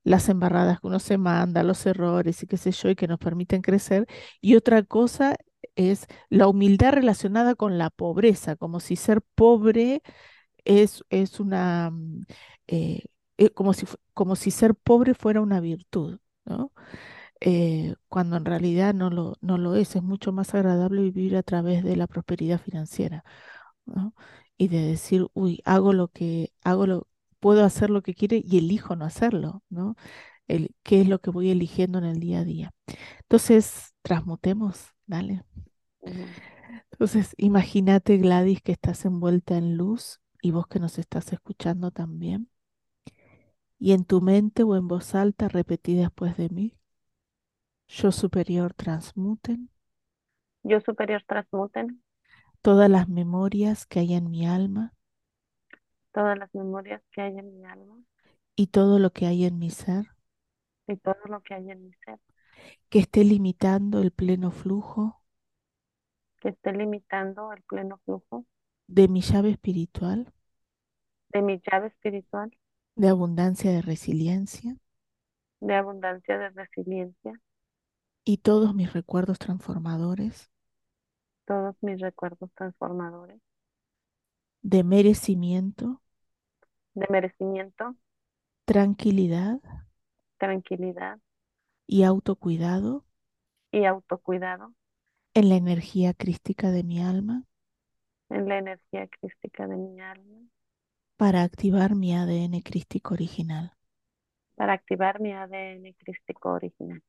las 0.04 0.30
embarradas 0.30 0.80
que 0.80 0.88
uno 0.88 1.00
se 1.00 1.18
manda, 1.18 1.64
los 1.64 1.86
errores 1.86 2.44
y 2.44 2.48
qué 2.48 2.58
sé 2.58 2.72
yo, 2.72 2.90
y 2.90 2.96
que 2.96 3.08
nos 3.08 3.20
permiten 3.20 3.62
crecer. 3.62 4.08
Y 4.42 4.56
otra 4.56 4.84
cosa 4.84 5.36
es 5.76 6.08
la 6.30 6.48
humildad 6.48 6.94
relacionada 6.94 7.56
con 7.56 7.78
la 7.78 7.90
pobreza, 7.90 8.56
como 8.56 8.80
si 8.80 8.96
ser 8.96 9.22
pobre 9.36 10.02
es, 10.66 11.04
es 11.10 11.40
una, 11.40 11.92
mm, 11.92 12.24
eh, 12.68 13.06
eh, 13.38 13.50
como 13.52 13.74
si, 13.74 13.86
como 14.14 14.36
si 14.36 14.52
ser 14.52 14.76
pobre 14.76 15.14
fuera 15.14 15.42
una 15.42 15.60
virtud, 15.60 16.20
¿no? 16.46 16.72
eh, 17.42 17.96
cuando 18.10 18.38
en 18.38 18.46
realidad 18.46 18.94
no 18.94 19.10
lo, 19.10 19.38
no 19.42 19.58
lo 19.58 19.76
es. 19.76 19.96
Es 19.96 20.04
mucho 20.04 20.32
más 20.32 20.54
agradable 20.56 21.02
vivir 21.04 21.36
a 21.38 21.44
través 21.44 21.84
de 21.84 21.96
la 21.98 22.08
prosperidad 22.08 22.60
financiera, 22.62 23.24
¿no? 23.86 24.16
Y 24.58 24.70
de 24.70 24.82
decir, 24.82 25.28
uy, 25.34 25.62
hago 25.66 25.94
lo 25.94 26.10
que, 26.10 26.54
hago 26.64 26.88
lo, 26.88 27.08
puedo 27.40 27.66
hacer 27.66 27.90
lo 27.90 28.02
que 28.04 28.16
quiere 28.16 28.42
y 28.46 28.60
elijo 28.60 28.96
no 28.96 29.06
hacerlo, 29.06 29.64
¿no? 29.70 29.96
El, 30.48 30.76
qué 30.84 31.02
es 31.02 31.08
lo 31.10 31.20
que 31.22 31.32
voy 31.32 31.52
eligiendo 31.52 32.00
en 32.00 32.06
el 32.06 32.20
día 32.20 32.40
a 32.42 32.46
día. 32.46 32.74
Entonces, 33.24 33.94
transmutemos, 34.04 34.88
dale. 35.08 35.44
Entonces, 36.92 37.34
imagínate, 37.38 38.18
Gladys, 38.18 38.62
que 38.62 38.72
estás 38.74 39.06
envuelta 39.06 39.58
en 39.58 39.78
luz 39.78 40.20
y 40.44 40.52
vos 40.52 40.68
que 40.68 40.78
nos 40.78 41.00
estás 41.00 41.32
escuchando 41.32 41.90
también. 41.92 42.50
Y 43.80 43.94
en 43.94 44.04
tu 44.04 44.20
mente 44.20 44.64
o 44.64 44.76
en 44.76 44.90
voz 44.90 45.16
alta 45.16 45.48
repetí 45.48 45.96
después 45.96 46.36
de 46.36 46.50
mí, 46.50 46.78
yo 47.88 48.12
superior 48.12 48.74
transmuten. 48.74 49.70
Yo 50.62 50.82
superior 50.82 51.24
transmuten. 51.26 52.04
Todas 52.62 52.90
las 52.90 53.08
memorias 53.08 53.86
que 53.86 54.02
hay 54.02 54.16
en 54.16 54.30
mi 54.30 54.46
alma. 54.46 54.94
Todas 56.12 56.38
las 56.38 56.54
memorias 56.54 57.02
que 57.12 57.22
hay 57.22 57.38
en 57.38 57.54
mi 57.58 57.64
alma. 57.64 58.04
Y 58.58 58.68
todo 58.68 59.00
lo 59.00 59.12
que 59.12 59.28
hay 59.28 59.46
en 59.46 59.58
mi 59.58 59.70
ser. 59.70 60.08
Y 60.88 60.98
todo 60.98 61.24
lo 61.30 61.42
que 61.42 61.54
hay 61.54 61.72
en 61.72 61.86
mi 61.86 61.94
ser. 62.06 62.20
Que 62.90 63.00
esté 63.00 63.24
limitando 63.24 64.02
el 64.02 64.12
pleno 64.12 64.52
flujo. 64.52 65.22
Que 66.42 66.50
esté 66.50 66.74
limitando 66.74 67.54
el 67.54 67.62
pleno 67.62 68.02
flujo 68.04 68.46
de 68.88 69.08
mi 69.08 69.22
llave 69.22 69.52
espiritual. 69.52 70.34
De 71.30 71.42
mi 71.42 71.60
llave 71.60 71.88
espiritual. 71.88 72.56
De 72.96 73.10
abundancia 73.10 73.72
de 73.72 73.82
resiliencia. 73.82 74.78
De 75.60 75.76
abundancia, 75.76 76.38
de 76.38 76.50
resiliencia, 76.50 77.40
y 78.26 78.38
todos 78.38 78.74
mis 78.74 78.94
recuerdos 78.94 79.40
transformadores, 79.40 80.50
todos 81.46 81.76
mis 81.82 82.00
recuerdos 82.00 82.50
transformadores, 82.56 83.42
de 84.62 84.84
merecimiento, 84.84 86.02
de 86.94 87.08
merecimiento, 87.10 87.96
tranquilidad. 88.66 89.60
Tranquilidad. 90.38 91.20
Y 91.88 92.04
autocuidado. 92.04 93.06
Y 93.72 93.86
autocuidado. 93.86 94.74
En 95.34 95.50
la 95.50 95.56
energía 95.56 96.14
crística 96.14 96.70
de 96.72 96.84
mi 96.84 97.02
alma 97.02 97.46
en 98.34 98.50
la 98.50 98.58
energía 98.60 99.08
crística 99.08 99.68
de 99.68 99.78
mi 99.78 100.02
alma 100.02 100.42
para 101.18 101.42
activar 101.42 101.96
mi 101.96 102.14
ADN 102.16 102.62
crístico 102.62 103.16
original. 103.16 103.74
para 104.56 104.74
activar 104.74 105.20
mi 105.22 105.32
ADN 105.32 105.94
crístico 105.94 106.50
original. 106.54 107.04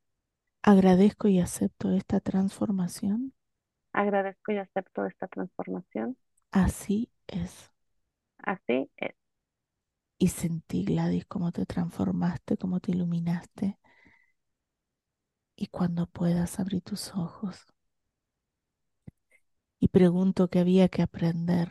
Agradezco 0.63 1.29
y 1.29 1.39
acepto 1.39 1.93
esta 1.93 2.19
transformación. 2.19 3.35
Agradezco 3.95 4.53
y 4.53 4.59
acepto 4.59 5.07
esta 5.07 5.27
transformación. 5.27 6.19
Así 6.53 7.11
es. 7.27 7.71
Así 8.39 8.89
es. 8.97 9.15
Y 10.19 10.27
sentí, 10.29 10.85
Gladys, 10.85 11.25
cómo 11.27 11.53
te 11.53 11.67
transformaste, 11.67 12.57
cómo 12.57 12.81
te 12.81 12.91
iluminaste. 12.91 13.79
Y 15.57 15.67
cuando 15.67 16.07
puedas 16.07 16.61
abrir 16.61 16.83
tus 16.83 17.13
ojos. 17.13 17.67
Y 19.85 19.89
pregunto 19.89 20.49
qué 20.49 20.61
había 20.61 20.89
que 20.89 21.03
aprender. 21.03 21.71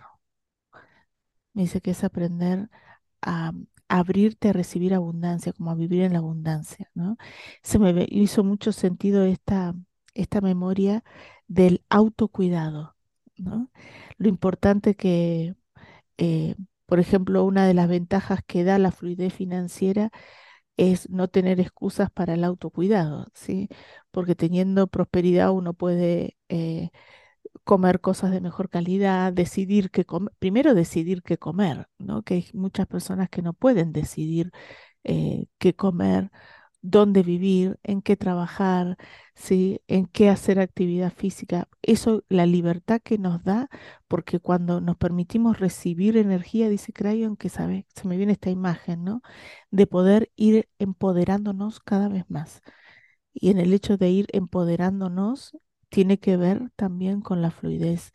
Me 1.53 1.64
dice 1.64 1.82
que 1.82 1.91
es 1.91 2.03
aprender 2.03 2.70
a 3.22 3.53
abrirte 3.88 4.49
a 4.49 4.53
recibir 4.53 4.93
abundancia, 4.93 5.51
como 5.53 5.72
a 5.72 5.76
vivir 5.76 6.03
en 6.03 6.14
la 6.14 6.20
abundancia, 6.20 6.91
¿no? 6.93 7.18
Se 7.64 7.80
me 7.80 8.05
hizo 8.09 8.43
mucho 8.43 8.72
sentido 8.72 9.24
esta, 9.26 9.74
esta 10.14 10.41
memoria 10.41 11.03
del 11.47 11.84
autocuidado, 11.89 12.95
¿no? 13.38 13.72
Lo 14.18 14.30
importante 14.30 14.95
que, 14.95 15.55
eh, 16.18 16.55
por 16.86 16.99
ejemplo, 16.99 17.43
una 17.45 17.66
de 17.68 17.74
las 17.74 17.88
ventajas 17.89 18.41
que 18.45 18.64
da 18.64 18.78
la 18.80 18.91
fluidez 18.91 19.34
financiera 19.34 20.11
es 20.78 21.09
no 21.09 21.30
tener 21.30 21.59
excusas 21.59 22.11
para 22.11 22.36
el 22.36 22.43
autocuidado, 22.43 23.28
¿sí? 23.34 23.70
Porque 24.11 24.36
teniendo 24.36 24.88
prosperidad 24.88 25.51
uno 25.51 25.74
puede 25.74 26.38
eh, 26.49 26.91
comer 27.64 28.01
cosas 28.01 28.32
de 28.32 28.41
mejor 28.41 28.70
calidad, 28.70 29.34
decidir 29.34 29.91
qué 29.91 30.06
comer, 30.06 30.34
primero 30.39 30.74
decidir 30.74 31.24
qué 31.24 31.38
comer, 31.38 31.88
¿no? 31.97 32.24
Que 32.24 32.36
hay 32.36 32.49
muchas 32.54 32.88
personas 32.88 33.30
que 33.30 33.41
no 33.41 33.54
pueden 33.54 33.93
decidir 33.93 34.51
eh, 35.04 35.47
qué 35.60 35.76
comer, 35.76 36.32
dónde 36.82 37.24
vivir, 37.24 37.80
en 37.84 38.01
qué 38.01 38.18
trabajar, 38.18 38.97
¿sí? 39.36 39.82
en 39.88 40.06
qué 40.08 40.30
hacer 40.30 40.60
actividad 40.60 41.14
física. 41.14 41.70
Eso, 41.82 42.24
la 42.30 42.45
libertad 42.45 43.01
que 43.04 43.18
nos 43.18 43.43
da, 43.43 43.70
porque 44.08 44.39
cuando 44.39 44.82
nos 44.82 44.97
permitimos 44.97 45.60
recibir 45.60 46.18
energía, 46.18 46.70
dice 46.70 46.93
Crayon, 46.93 47.38
que 47.38 47.49
sabe, 47.49 47.88
se 47.95 48.08
me 48.08 48.18
viene 48.18 48.34
esta 48.34 48.49
imagen, 48.51 49.04
¿no? 49.04 49.22
De 49.72 49.88
poder 49.88 50.32
ir 50.36 50.70
empoderándonos 50.80 51.80
cada 51.80 52.10
vez 52.10 52.26
más. 52.30 52.62
Y 53.34 53.51
en 53.51 53.60
el 53.60 53.74
hecho 53.74 53.97
de 53.97 54.10
ir 54.12 54.28
empoderándonos, 54.34 55.58
tiene 55.94 56.18
que 56.18 56.38
ver 56.38 56.72
también 56.76 57.22
con 57.22 57.44
la 57.44 57.52
fluidez 57.52 58.14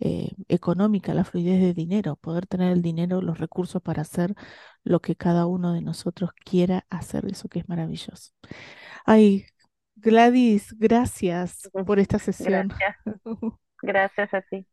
eh, 0.00 0.30
económica, 0.48 1.12
la 1.12 1.24
fluidez 1.24 1.60
de 1.60 1.74
dinero, 1.74 2.16
poder 2.16 2.46
tener 2.46 2.72
el 2.72 2.80
dinero, 2.80 3.20
los 3.20 3.38
recursos 3.38 3.82
para 3.82 4.00
hacer 4.00 4.34
lo 4.82 5.00
que 5.00 5.14
cada 5.14 5.44
uno 5.44 5.74
de 5.74 5.82
nosotros 5.82 6.30
quiera 6.42 6.86
hacer, 6.88 7.26
eso 7.26 7.50
que 7.50 7.58
es 7.58 7.68
maravilloso. 7.68 8.32
Ay, 9.04 9.44
Gladys, 9.96 10.74
gracias 10.78 11.68
por 11.86 11.98
esta 11.98 12.18
sesión. 12.18 12.68
Gracias. 12.68 12.96
Gracias 13.82 14.34
a 14.34 14.40
ti. 14.40 14.66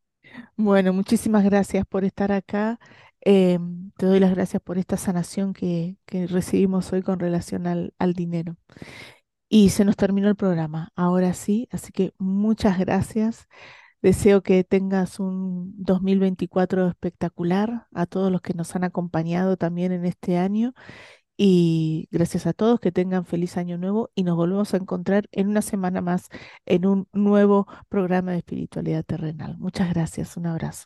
Bueno, 0.55 0.93
muchísimas 0.93 1.43
gracias 1.43 1.85
por 1.85 2.05
estar 2.05 2.31
acá. 2.31 2.79
Em, 3.21 3.91
te 3.97 4.05
doy 4.05 4.19
las 4.19 4.33
gracias 4.33 4.61
por 4.63 4.77
esta 4.77 4.97
sanación 4.97 5.53
que, 5.53 5.97
que 6.05 6.25
recibimos 6.25 6.91
hoy 6.93 7.03
con 7.03 7.19
relación 7.19 7.67
al, 7.67 7.93
al 7.99 8.13
dinero. 8.13 8.55
Y 9.49 9.69
se 9.69 9.85
nos 9.85 9.95
terminó 9.95 10.27
el 10.27 10.35
programa, 10.35 10.89
ahora 10.95 11.33
sí, 11.33 11.67
así 11.71 11.91
que 11.91 12.13
muchas 12.17 12.79
gracias. 12.79 13.47
Deseo 14.01 14.43
que 14.43 14.63
tengas 14.63 15.19
un 15.19 15.73
2024 15.77 16.87
espectacular 16.89 17.87
a 17.93 18.05
todos 18.05 18.31
los 18.31 18.41
que 18.41 18.53
nos 18.53 18.75
han 18.75 18.83
acompañado 18.83 19.57
también 19.57 19.91
en 19.91 20.05
este 20.05 20.37
año 20.37 20.73
y 21.37 22.07
gracias 22.11 22.47
a 22.47 22.53
todos 22.53 22.79
que 22.79 22.91
tengan 22.91 23.25
feliz 23.25 23.57
año 23.57 23.77
nuevo 23.77 24.11
y 24.15 24.23
nos 24.23 24.35
volvemos 24.35 24.73
a 24.73 24.77
encontrar 24.77 25.27
en 25.31 25.49
una 25.49 25.61
semana 25.61 26.01
más 26.01 26.29
en 26.65 26.85
un 26.85 27.07
nuevo 27.13 27.67
programa 27.89 28.31
de 28.31 28.37
espiritualidad 28.37 29.03
terrenal. 29.03 29.57
Muchas 29.57 29.89
gracias, 29.93 30.37
un 30.37 30.47
abrazo. 30.47 30.85